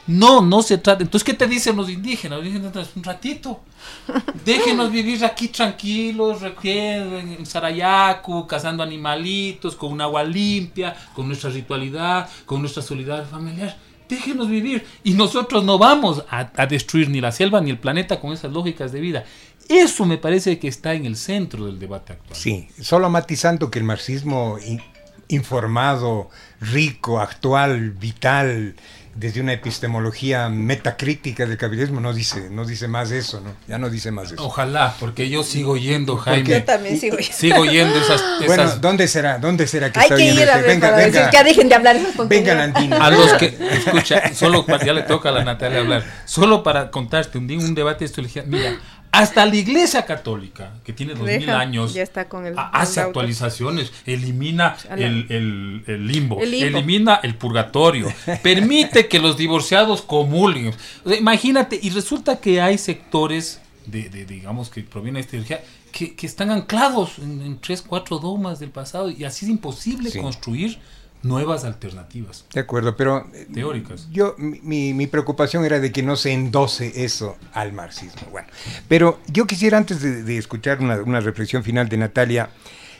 [0.07, 1.03] No, no se trata.
[1.03, 2.39] Entonces, ¿qué te dicen los indígenas?
[2.39, 3.61] Los indígenas, un ratito.
[4.45, 12.29] Déjenos vivir aquí tranquilos, en Sarayacu, cazando animalitos, con un agua limpia, con nuestra ritualidad,
[12.45, 13.77] con nuestra solidaridad familiar.
[14.07, 14.85] Déjenos vivir.
[15.03, 18.51] Y nosotros no vamos a, a destruir ni la selva ni el planeta con esas
[18.53, 19.25] lógicas de vida.
[19.67, 22.35] Eso me parece que está en el centro del debate actual.
[22.39, 24.81] Sí, solo matizando que el marxismo in-
[25.27, 26.29] informado,
[26.61, 28.75] rico, actual, vital,
[29.17, 33.55] desde una epistemología metacrítica del capitalismo, no dice, no dice más eso, ¿no?
[33.67, 34.45] Ya no dice más eso.
[34.45, 36.47] Ojalá, porque yo sigo yendo, Jaime.
[36.47, 37.17] Yo también sigo.
[37.19, 39.39] Sigo yendo esas, Bueno, esas ¿dónde será?
[39.39, 40.61] ¿Dónde será que Hay está que ir a este?
[40.61, 42.57] ver Venga, para decir venga, que dejen de hablar esos venga, contenidos.
[42.57, 42.95] Landini.
[42.95, 46.91] a los que escucha solo para ya le toca a la Natalia hablar solo para
[46.91, 48.77] contarte un día un debate de esto le dije, mira
[49.21, 52.99] hasta la iglesia católica que tiene dos mil años ya está con el- ha- hace
[53.01, 56.77] el actualizaciones elimina el, el- el limbo, El limbo.
[56.77, 58.11] elimina el purgatorio
[58.43, 60.73] permite que los divorciados comulguen
[61.05, 65.35] O sea, imagínate y resulta que hay sectores de, de, digamos que proviene de esta
[65.37, 65.61] ideología
[65.91, 70.11] que, que están anclados en, en tres cuatro dogmas del pasado y así es imposible
[70.11, 70.19] Sí.
[70.19, 70.77] construir
[71.23, 72.45] nuevas alternativas.
[72.53, 74.07] De acuerdo, pero eh, teóricas.
[74.11, 78.27] Yo mi, mi, preocupación era de que no se endose eso al marxismo.
[78.31, 78.47] Bueno,
[78.87, 82.49] pero yo quisiera antes de, de escuchar una, una, reflexión final de Natalia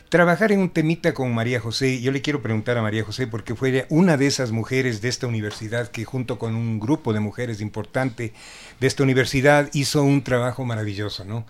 [0.10, 2.02] trabajar en un temita con María José.
[2.02, 5.28] Yo le quiero preguntar a María José porque fue una de esas mujeres de esta
[5.28, 8.34] universidad que junto con un grupo de mujeres importante
[8.80, 11.46] de esta universidad hizo un trabajo maravilloso, ¿no?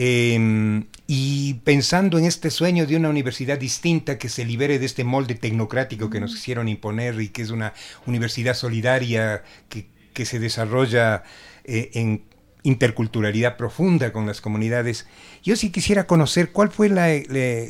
[0.00, 5.02] Eh, y pensando en este sueño de una universidad distinta que se libere de este
[5.02, 7.72] molde tecnocrático que nos quisieron imponer y que es una
[8.06, 11.24] universidad solidaria que, que se desarrolla
[11.64, 12.22] eh, en
[12.62, 15.06] interculturalidad profunda con las comunidades.
[15.42, 17.08] Yo sí quisiera conocer cuál fue la,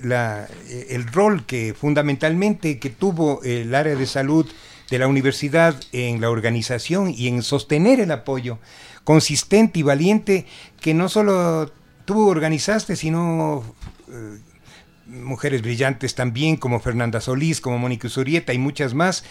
[0.02, 0.48] la,
[0.90, 4.46] el rol que fundamentalmente que tuvo el área de salud
[4.90, 8.58] de la universidad en la organización y en sostener el apoyo
[9.04, 10.44] consistente y valiente
[10.80, 11.72] que no solo
[12.08, 13.62] tú organizaste, sino
[14.10, 14.38] eh,
[15.08, 19.24] mujeres brillantes también como Fernanda Solís, como Mónica Zurieta y muchas más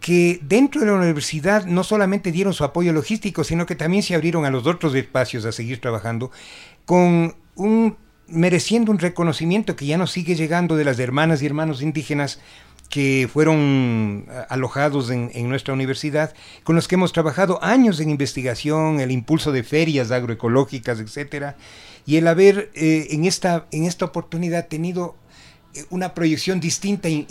[0.00, 4.14] que dentro de la universidad no solamente dieron su apoyo logístico, sino que también se
[4.14, 6.30] abrieron a los otros espacios a seguir trabajando
[6.84, 7.96] con un
[8.28, 12.38] mereciendo un reconocimiento que ya nos sigue llegando de las hermanas y hermanos indígenas
[12.90, 19.00] que fueron alojados en, en, nuestra universidad, con los que hemos trabajado años en investigación,
[19.00, 21.56] el impulso de ferias agroecológicas, etcétera,
[22.10, 25.14] y el haber eh, en, esta, en esta oportunidad tenido
[25.74, 27.22] eh, una proyección distinta y,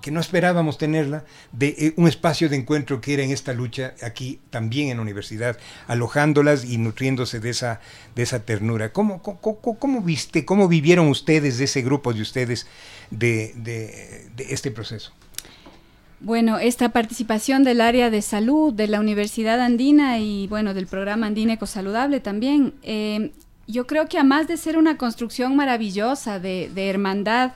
[0.00, 3.92] que no esperábamos tenerla de eh, un espacio de encuentro que era en esta lucha
[4.02, 7.82] aquí también en la universidad, alojándolas y nutriéndose de esa,
[8.14, 8.90] de esa ternura.
[8.90, 12.66] ¿Cómo, cómo, cómo viste, cómo vivieron ustedes, de ese grupo de ustedes,
[13.10, 15.12] de, de, este proceso?
[16.20, 21.26] Bueno, esta participación del área de salud de la Universidad Andina y bueno, del programa
[21.26, 22.72] Andina Ecosaludable también,
[23.66, 27.52] yo creo que además de ser una construcción maravillosa de, hermandad,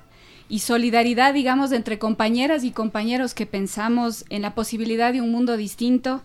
[0.49, 5.57] y solidaridad, digamos, entre compañeras y compañeros que pensamos en la posibilidad de un mundo
[5.57, 6.23] distinto,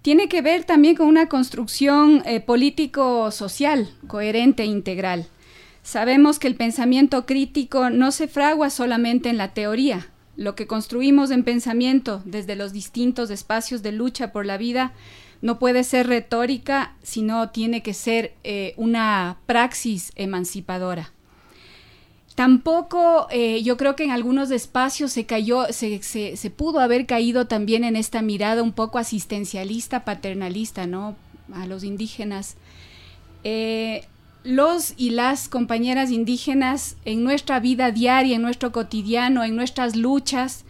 [0.00, 5.26] tiene que ver también con una construcción eh, político-social coherente e integral.
[5.82, 10.08] Sabemos que el pensamiento crítico no se fragua solamente en la teoría.
[10.36, 14.92] Lo que construimos en pensamiento desde los distintos espacios de lucha por la vida
[15.42, 21.12] no puede ser retórica, sino tiene que ser eh, una praxis emancipadora.
[22.34, 27.84] Tampoco eh, yo creo que en algunos espacios se cayó, se, pudo haber caído también
[27.84, 31.16] en esta mirada un poco asistencialista, paternalista, ¿no?
[31.52, 32.56] A los indígenas.
[33.44, 34.06] Eh,
[34.42, 40.64] los y las compañeras indígenas en nuestra vida diaria, en nuestro cotidiano, en nuestras luchas,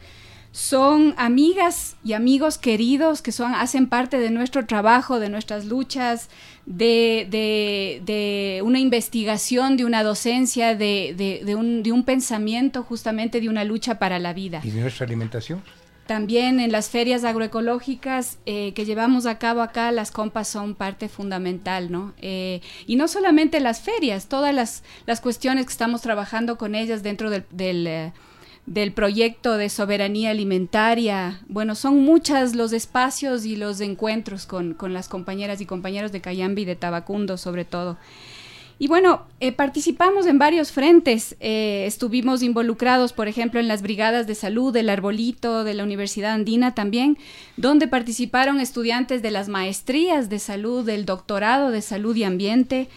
[0.53, 6.29] son amigas y amigos queridos que son, hacen parte de nuestro trabajo, de nuestras luchas,
[6.67, 13.41] de, de, de una investigación, de una docencia, de, de, un, de un pensamiento justamente
[13.41, 14.61] de una lucha para la vida.
[14.65, 15.63] ¿Y de nuestra alimentación?
[16.07, 21.09] También en las ferias agroecológicas eh, que llevamos a cabo acá, las compas son parte
[21.09, 22.15] fundamental, ¿no?
[22.21, 27.05] Eh, y no solamente las ferias, todas las, las cuestiones que estamos trabajando con ellas
[27.05, 28.13] dentro del, del eh,
[28.67, 31.41] del proyecto de soberanía alimentaria.
[31.49, 36.21] Bueno, son muchos los espacios y los encuentros con, con las compañeras y compañeros de
[36.21, 37.97] Cayambi y de Tabacundo sobre todo.
[38.83, 41.37] Y bueno, eh, participamos en varios frentes.
[41.39, 46.33] Eh, estuvimos involucrados, por ejemplo, en las brigadas de salud del Arbolito, de la Universidad
[46.33, 47.19] Andina también,
[47.59, 52.89] donde participaron estudiantes de las maestrías de salud, del doctorado de salud y ambiente,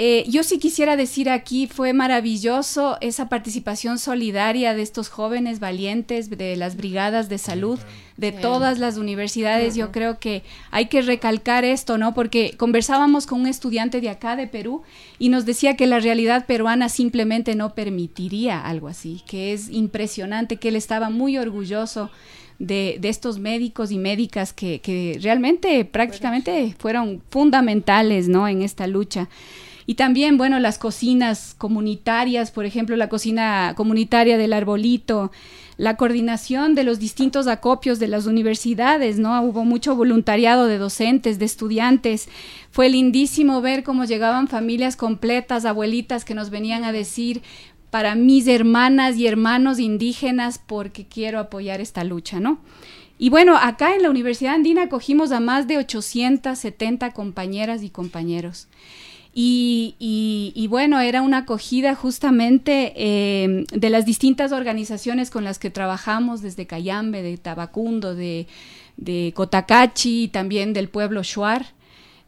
[0.00, 6.30] eh, yo sí quisiera decir aquí, fue maravilloso esa participación solidaria de estos jóvenes valientes,
[6.30, 7.80] de las brigadas de salud,
[8.16, 9.74] de todas las universidades.
[9.74, 12.14] Yo creo que hay que recalcar esto, ¿no?
[12.14, 14.82] Porque conversábamos con un estudiante de acá, de Perú,
[15.18, 20.58] y nos decía que la realidad peruana simplemente no permitiría algo así, que es impresionante,
[20.58, 22.08] que él estaba muy orgulloso.
[22.60, 28.48] De, de, estos médicos y médicas que, que realmente prácticamente fueron fundamentales ¿no?
[28.48, 29.28] en esta lucha.
[29.88, 35.32] Y también, bueno, las cocinas comunitarias, por ejemplo, la cocina comunitaria del arbolito,
[35.78, 39.40] la coordinación de los distintos acopios de las universidades, ¿no?
[39.40, 42.28] Hubo mucho voluntariado de docentes, de estudiantes.
[42.70, 47.40] Fue lindísimo ver cómo llegaban familias completas, abuelitas que nos venían a decir,
[47.88, 52.58] para mis hermanas y hermanos indígenas, porque quiero apoyar esta lucha, ¿no?
[53.18, 58.68] Y bueno, acá en la Universidad Andina acogimos a más de 870 compañeras y compañeros.
[59.40, 66.42] Y, bueno, era una acogida justamente eh, de las distintas organizaciones con las que trabajamos,
[66.42, 68.48] desde Cayambe, de Tabacundo, de,
[68.96, 71.66] de Cotacachi y también del pueblo Shuar.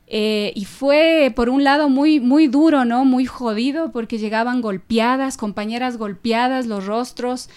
[0.07, 3.05] Eh, y fue, por un lado, muy, muy duro, ¿no?
[3.05, 7.49] Muy jodido, porque llegaban golpeadas, compañeras golpeadas, los rostros,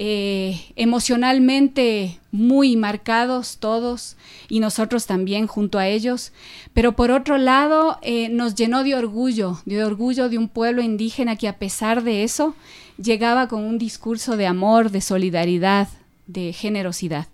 [0.00, 4.16] eh, emocionalmente muy marcados todos,
[4.48, 6.32] y nosotros también junto a ellos.
[6.72, 11.34] Pero por otro lado, eh, nos llenó de orgullo, de orgullo de un pueblo indígena
[11.34, 12.54] que a pesar de eso,
[12.96, 15.88] llegaba con un discurso de amor, de solidaridad,
[16.28, 17.26] de generosidad.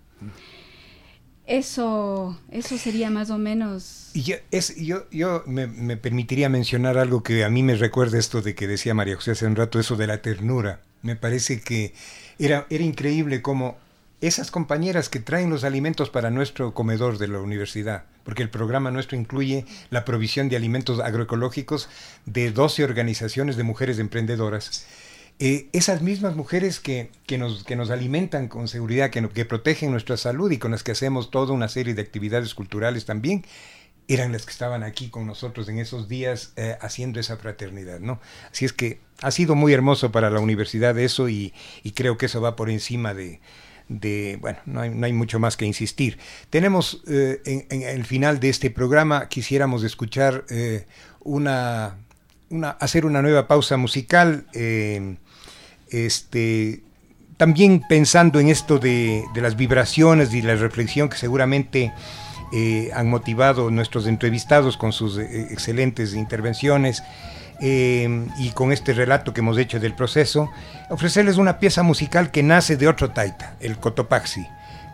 [1.45, 4.09] Eso, eso sería más o menos.
[4.15, 4.37] Y yo,
[4.77, 8.65] yo, yo me, me, permitiría mencionar algo que a mí me recuerda esto de que
[8.65, 10.81] decía María José hace un rato, eso de la ternura.
[11.03, 11.93] Me parece que
[12.39, 13.77] era, era increíble cómo
[14.21, 18.91] esas compañeras que traen los alimentos para nuestro comedor de la universidad, porque el programa
[18.91, 21.89] nuestro incluye la provisión de alimentos agroecológicos
[22.25, 24.85] de 12 organizaciones de mujeres emprendedoras
[25.37, 29.91] eh, esas mismas mujeres que, que, nos, que nos alimentan con seguridad, que, que protegen
[29.91, 33.43] nuestra salud y con las que hacemos toda una serie de actividades culturales también,
[34.07, 38.19] eran las que estaban aquí con nosotros en esos días eh, haciendo esa fraternidad, ¿no?
[38.51, 41.53] Así es que ha sido muy hermoso para la universidad eso y,
[41.95, 43.39] creo que eso va por encima de,
[44.41, 46.19] bueno, no hay, mucho más que insistir.
[46.49, 50.85] Tenemos eh, en, en, el final de este programa, quisiéramos escuchar eh,
[51.21, 51.97] una,
[52.79, 54.45] hacer una nueva pausa musical.
[55.89, 56.83] Este,
[57.37, 61.93] también pensando en esto de, las vibraciones y la reflexión que seguramente
[62.57, 67.03] eh, han motivado nuestros entrevistados con sus eh, excelentes intervenciones
[67.59, 70.49] eh, y con este relato que hemos hecho del proceso,
[70.89, 74.47] ofrecerles una pieza musical que nace de otro taita, el Cotopaxi.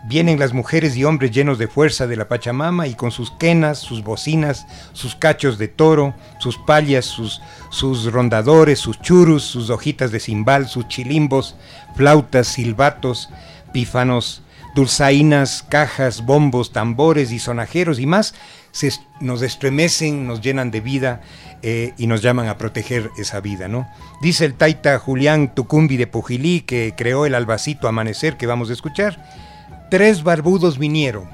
[0.06, 3.78] Vienen las mujeres y hombres llenos de fuerza de la Pachamama y con sus quenas,
[3.78, 10.12] sus bocinas, sus cachos de toro, sus pallas, sus, sus rondadores, sus churus, sus hojitas
[10.12, 11.56] de cimbal, sus chilimbos,
[11.96, 13.30] flautas, silbatos,
[13.72, 14.42] pífanos,
[14.76, 18.34] dulzainas, cajas, bombos, tambores y sonajeros y más,
[18.72, 21.22] se, nos estremecen, nos llenan de vida
[21.62, 23.88] eh, y nos llaman a proteger esa vida, ¿no?
[24.22, 28.74] Dice el taita Julián Tucumbi de Pujilí, que creó el albacito Amanecer que vamos a
[28.74, 29.20] escuchar,
[29.92, 31.30] Tres barbudos vinieron.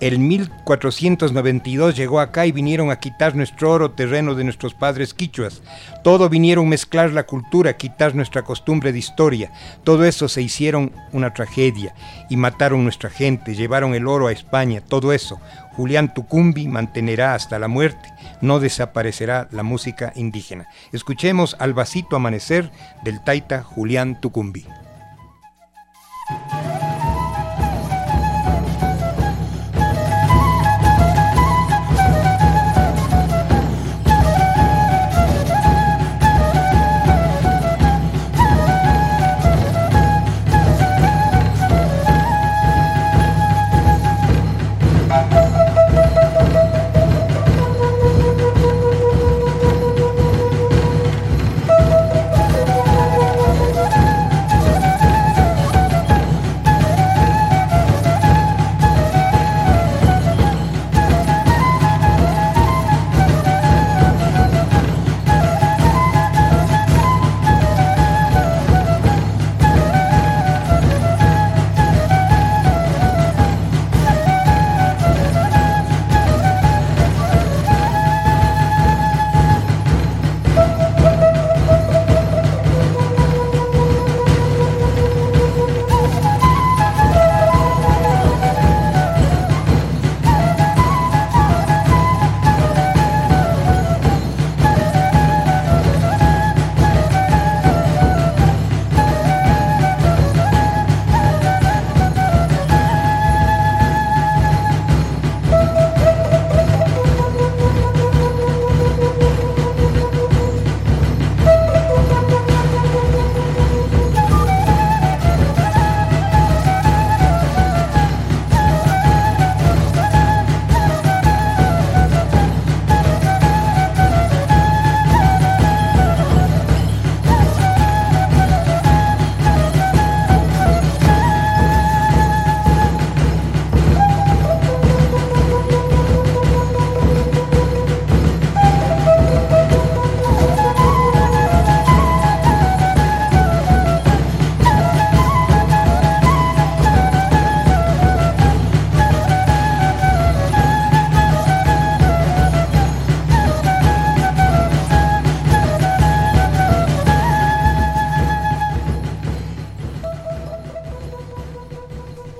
[0.00, 5.62] El 1492 llegó acá y vinieron a quitar nuestro oro terreno de nuestros padres quichuas.
[6.02, 9.52] Todo vinieron a mezclar la cultura, quitar nuestra costumbre de historia.
[9.84, 11.94] Todo eso se hicieron una tragedia
[12.28, 15.38] y mataron nuestra gente, llevaron el oro a España, todo eso.
[15.76, 20.68] Julián Tucumbi mantenerá hasta la muerte, no desaparecerá la música indígena.
[20.92, 22.70] Escuchemos Albacito Amanecer
[23.04, 24.66] del taita Julián Tucumbi.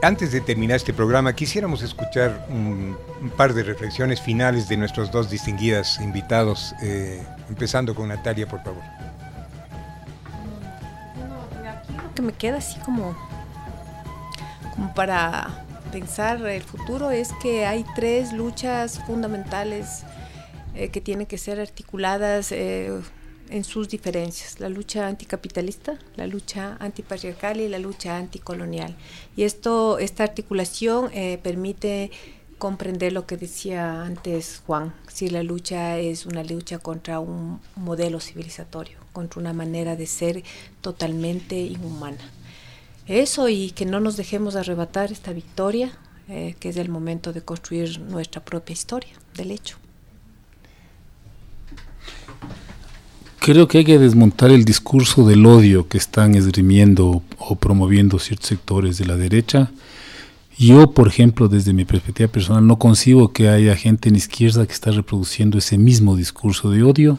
[0.04, 2.96] Antes de terminar este programa, quisiéramos escuchar un,
[3.36, 8.82] par de reflexiones finales de nuestros dos distinguidas invitados, eh, empezando con Natalia, por favor.
[12.14, 13.16] que me queda así como,
[14.74, 20.04] como para pensar el futuro es que hay tres luchas fundamentales
[20.76, 22.92] eh, que tienen que ser articuladas eh,
[23.54, 28.96] en sus diferencias, la lucha anticapitalista, la lucha antipatriarcal y la lucha anticolonial.
[29.36, 32.10] Y esto, esta articulación eh, permite
[32.58, 38.18] comprender lo que decía antes Juan, si la lucha es una lucha contra un modelo
[38.18, 40.42] civilizatorio, contra una manera de ser
[40.80, 42.32] totalmente inhumana.
[43.06, 45.96] Eso y que no nos dejemos arrebatar esta victoria,
[46.28, 49.83] eh, que es el momento de construir nuestra propia historia del hecho.
[53.44, 58.48] Creo que hay que desmontar el discurso del odio que están esgrimiendo o promoviendo ciertos
[58.48, 59.70] sectores de la derecha.
[60.56, 64.72] Yo, por ejemplo, desde mi perspectiva personal, no concibo que haya gente en izquierda que
[64.72, 67.18] está reproduciendo ese mismo discurso de odio,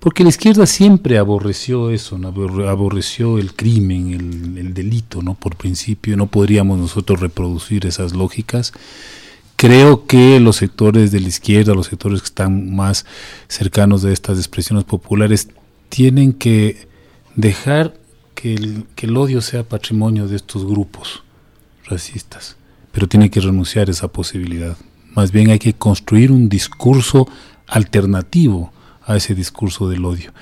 [0.00, 2.18] porque la izquierda siempre aborreció eso,
[2.66, 5.34] aborreció el crimen, el, el delito, ¿no?
[5.34, 8.72] Por principio, no podríamos nosotros reproducir esas lógicas
[9.56, 13.06] creo que los sectores de la izquierda, los sectores que están más
[13.48, 15.48] cercanos de estas expresiones populares,
[15.88, 16.88] tienen que
[17.36, 17.94] dejar
[18.34, 21.22] que el, que el odio sea patrimonio de estos grupos
[21.86, 22.56] racistas,
[22.92, 24.76] pero tienen que renunciar a esa posibilidad.
[25.14, 27.28] Más bien hay que construir un discurso
[27.66, 28.72] alternativo
[29.06, 30.32] a ese discurso del odio.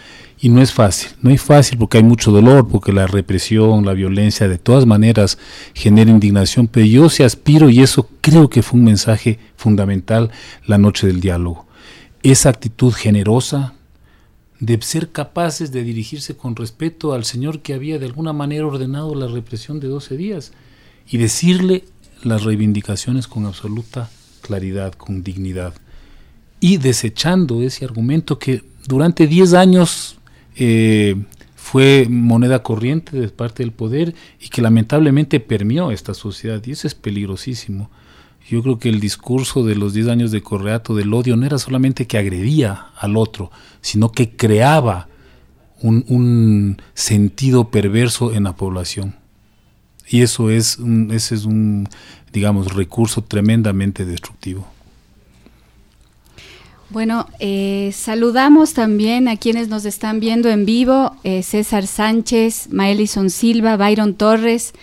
[0.45, 3.93] Y no es fácil, no es fácil porque hay mucho dolor, porque la represión, la
[3.93, 5.38] violencia de todas maneras
[5.72, 10.32] genera indignación, pero yo sí aspiro, y eso creo que fue un mensaje fundamental
[10.66, 11.68] la noche del diálogo,
[12.24, 13.74] esa actitud generosa
[14.59, 19.14] de ser capaces de dirigirse con respeto al Señor que había de alguna manera ordenado
[19.14, 20.53] la represión de 12 días
[21.09, 21.84] y decirle
[22.24, 25.74] las reivindicaciones con absoluta claridad, con dignidad,
[26.59, 30.18] y desechando ese argumento que durante 10 años
[30.57, 31.16] eh,
[31.57, 36.86] fue moneda corriente de parte del poder y que lamentablemente permeó esta sociedad y eso
[36.86, 37.90] es peligrosísimo.
[38.48, 41.59] Yo creo que el discurso de los 10 años de Correato del odio no era
[41.59, 43.50] solamente que agredía al otro,
[43.80, 45.09] sino que creaba
[45.80, 49.16] un, sentido perverso en la población.
[50.09, 50.78] Y eso es
[51.11, 51.88] ese es un,
[52.32, 54.66] digamos, recurso tremendamente destructivo.
[56.93, 63.30] Bueno, eh, saludamos también a quienes nos están viendo en vivo, eh, César Sánchez, Maelison
[63.30, 64.74] Silva, Byron Torres.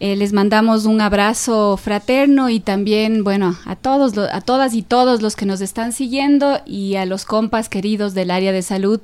[0.00, 5.22] Eh, les mandamos un abrazo fraterno y también, bueno, a todos, a todas y todos
[5.22, 9.00] los que nos están siguiendo y a los compas queridos del área de salud,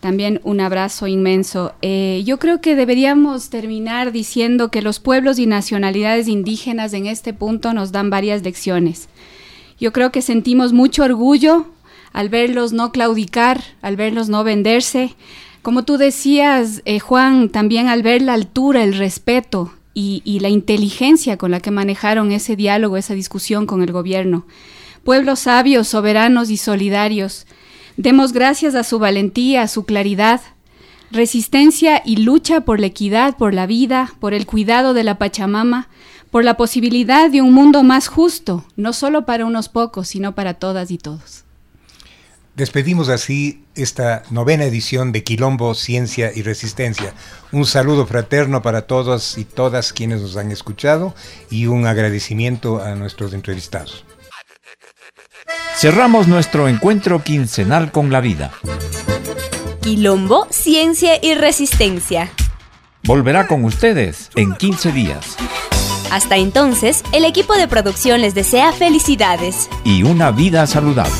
[0.00, 1.74] también un abrazo inmenso.
[1.82, 7.34] Eh, yo creo que deberíamos terminar diciendo que los pueblos y nacionalidades indígenas en este
[7.34, 9.10] punto nos dan varias lecciones.
[9.80, 11.66] Yo creo que sentimos mucho orgullo
[12.12, 15.14] al verlos no claudicar, al verlos no venderse.
[15.62, 20.48] Como tú decías, eh, Juan, también al ver la altura, el respeto y, y la
[20.48, 24.46] inteligencia con la que manejaron ese diálogo, esa discusión con el gobierno.
[25.04, 27.46] Pueblos sabios, soberanos y solidarios.
[27.96, 30.40] Demos gracias a su valentía, a su claridad,
[31.10, 35.88] resistencia y lucha por la equidad, por la vida, por el cuidado de la Pachamama,
[36.30, 40.54] por la posibilidad de un mundo más justo, no solo para unos pocos, sino para
[40.54, 41.44] todas y todos.
[42.58, 47.14] Despedimos así esta novena edición de Quilombo, Ciencia y Resistencia.
[47.52, 51.14] Un saludo fraterno para todos y todas quienes nos han escuchado
[51.50, 54.04] y un agradecimiento a nuestros entrevistados.
[55.76, 58.50] Cerramos nuestro encuentro quincenal con la vida.
[59.80, 62.32] Quilombo, Ciencia y Resistencia.
[63.04, 65.36] Volverá con ustedes en 15 días.
[66.10, 71.12] Hasta entonces, el equipo de producción les desea felicidades y una vida saludable.